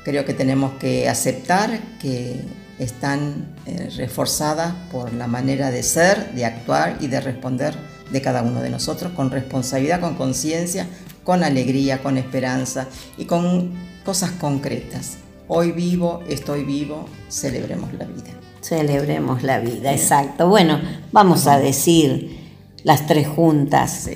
[0.04, 2.42] creo que tenemos que aceptar que
[2.80, 7.76] están eh, reforzadas por la manera de ser, de actuar y de responder
[8.12, 10.88] de cada uno de nosotros con responsabilidad, con conciencia,
[11.24, 13.72] con alegría, con esperanza y con
[14.04, 15.18] cosas concretas.
[15.48, 18.32] Hoy vivo, estoy vivo, celebremos la vida.
[18.62, 20.48] Celebremos la vida, exacto.
[20.48, 20.80] Bueno,
[21.12, 22.40] vamos a decir
[22.84, 24.10] las tres juntas.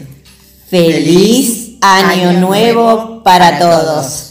[0.69, 4.26] Feliz, año, nuevo, para, todos.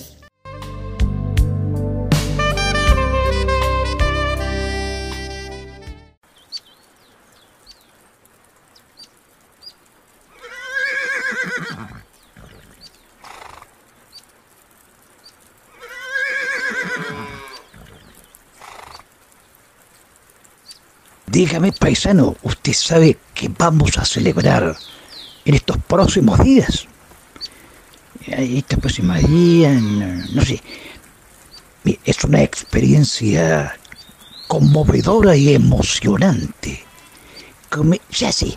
[21.37, 24.75] Dígame, paisano, ¿usted sabe qué vamos a celebrar
[25.45, 26.87] en estos próximos días?
[28.27, 30.63] Estos próximos días, no, sé.
[32.07, 33.79] Es una experiencia
[34.49, 36.83] conmovedora y emocionante.
[38.13, 38.57] ya sé,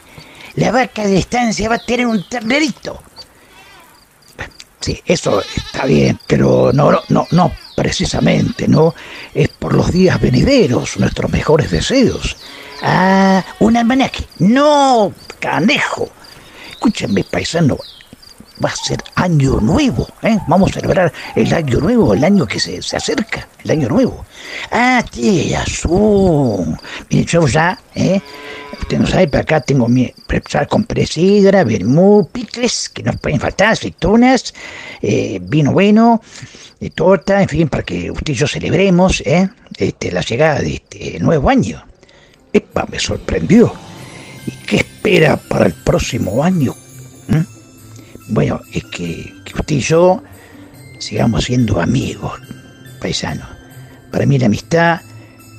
[0.55, 3.03] la vaca de estancia va a tener un ternerito.
[4.79, 8.95] Sí, eso está bien, pero no, no, no, precisamente, ¿no?
[9.33, 12.37] Es por los días venideros, nuestros mejores deseos.
[12.81, 14.25] Ah, un almanaque.
[14.39, 16.09] No, canejo.
[16.71, 17.77] Escúchame, paisano.
[18.63, 20.37] Va a ser año nuevo, ¿eh?
[20.47, 24.25] Vamos a celebrar el año nuevo, el año que se, se acerca, el año nuevo.
[24.71, 26.77] Ah, tía, azul.
[27.09, 28.19] Mire, yo ya, ¿eh?
[28.81, 33.39] Usted no sabe, pero acá tengo mi preparar con presidra, vermú, picles, que no pueden
[33.39, 34.53] faltar, aceitunas,
[35.01, 36.21] eh, vino bueno,
[36.79, 39.49] de torta, en fin, para que usted y yo celebremos, ¿eh?
[39.77, 41.88] Este, la llegada de este nuevo año.
[42.53, 42.85] ¡Epa!
[42.91, 43.73] Me sorprendió.
[44.45, 46.75] ¿Y qué espera para el próximo año?
[47.27, 48.33] ¿Mm?
[48.33, 50.23] Bueno, es que, usted y yo
[50.99, 52.39] sigamos siendo amigos,
[52.99, 53.47] paisanos.
[54.11, 55.01] Para mí la amistad